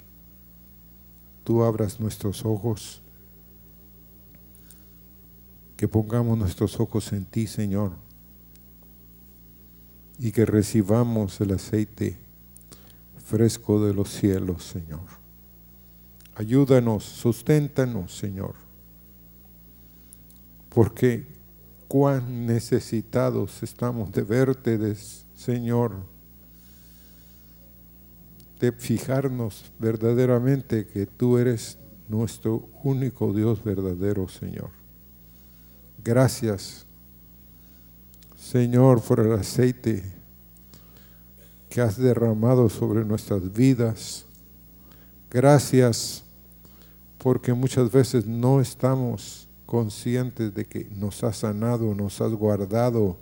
tú 1.46 1.64
abras 1.64 1.98
nuestros 1.98 2.44
ojos, 2.44 3.02
que 5.78 5.88
pongamos 5.88 6.38
nuestros 6.38 6.80
ojos 6.80 7.14
en 7.14 7.24
ti, 7.26 7.48
Señor 7.48 8.08
y 10.20 10.32
que 10.32 10.46
recibamos 10.46 11.40
el 11.42 11.54
aceite 11.54 12.18
fresco 13.24 13.86
de 13.86 13.94
los 13.94 14.10
cielos, 14.10 14.64
Señor. 14.64 15.06
Ayúdanos, 16.36 17.04
susténtanos, 17.04 18.16
Señor, 18.16 18.56
porque 20.70 21.26
cuán 21.88 22.46
necesitados 22.46 23.64
estamos 23.64 24.12
de 24.12 24.24
verte, 24.24 24.96
Señor, 25.36 25.94
de 28.60 28.72
fijarnos 28.72 29.72
verdaderamente 29.78 30.88
que 30.88 31.06
tú 31.06 31.38
eres 31.38 31.78
nuestro 32.08 32.70
único 32.84 33.34
Dios 33.34 33.64
verdadero, 33.64 34.28
Señor. 34.28 34.70
Gracias 36.08 36.88
Señor, 38.52 39.02
por 39.02 39.20
el 39.20 39.34
aceite 39.34 40.02
que 41.70 41.82
has 41.82 41.98
derramado 41.98 42.70
sobre 42.70 43.04
nuestras 43.04 43.52
vidas. 43.52 44.24
Gracias 45.30 46.24
porque 47.18 47.54
muchas 47.54 47.92
veces 47.92 48.26
no 48.26 48.62
estamos 48.62 49.50
conscientes 49.66 50.54
de 50.54 50.64
que 50.64 50.88
nos 50.96 51.26
has 51.26 51.40
sanado, 51.40 51.94
nos 51.94 52.22
has 52.22 52.32
guardado, 52.32 53.18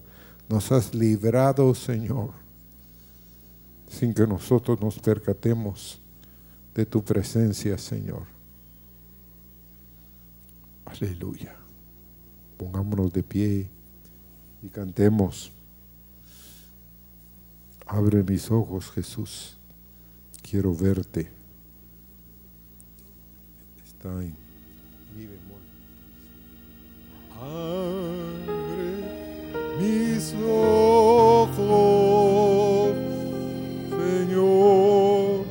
nos 0.47 0.71
has 0.71 0.93
librado, 0.93 1.73
Señor, 1.73 2.29
sin 3.89 4.13
que 4.13 4.27
nosotros 4.27 4.79
nos 4.79 4.99
percatemos 4.99 5.99
de 6.75 6.85
tu 6.85 7.03
presencia, 7.03 7.79
Señor. 7.79 8.27
Aleluya. 10.85 11.64
Pongámonos 12.57 13.11
de 13.11 13.23
pie 13.23 13.67
y 14.61 14.67
cantemos. 14.69 15.51
Abre 17.85 18.23
mis 18.23 18.49
ojos, 18.49 18.89
Jesús. 18.91 19.57
Quiero 20.41 20.73
verte. 20.73 21.29
Está 23.85 24.09
en 24.23 24.35
mi 25.15 25.25
bemol. 25.25 25.61
Abre 27.39 28.55
mis 29.79 30.33
ojos, 30.33 31.57
Señor. 33.89 35.45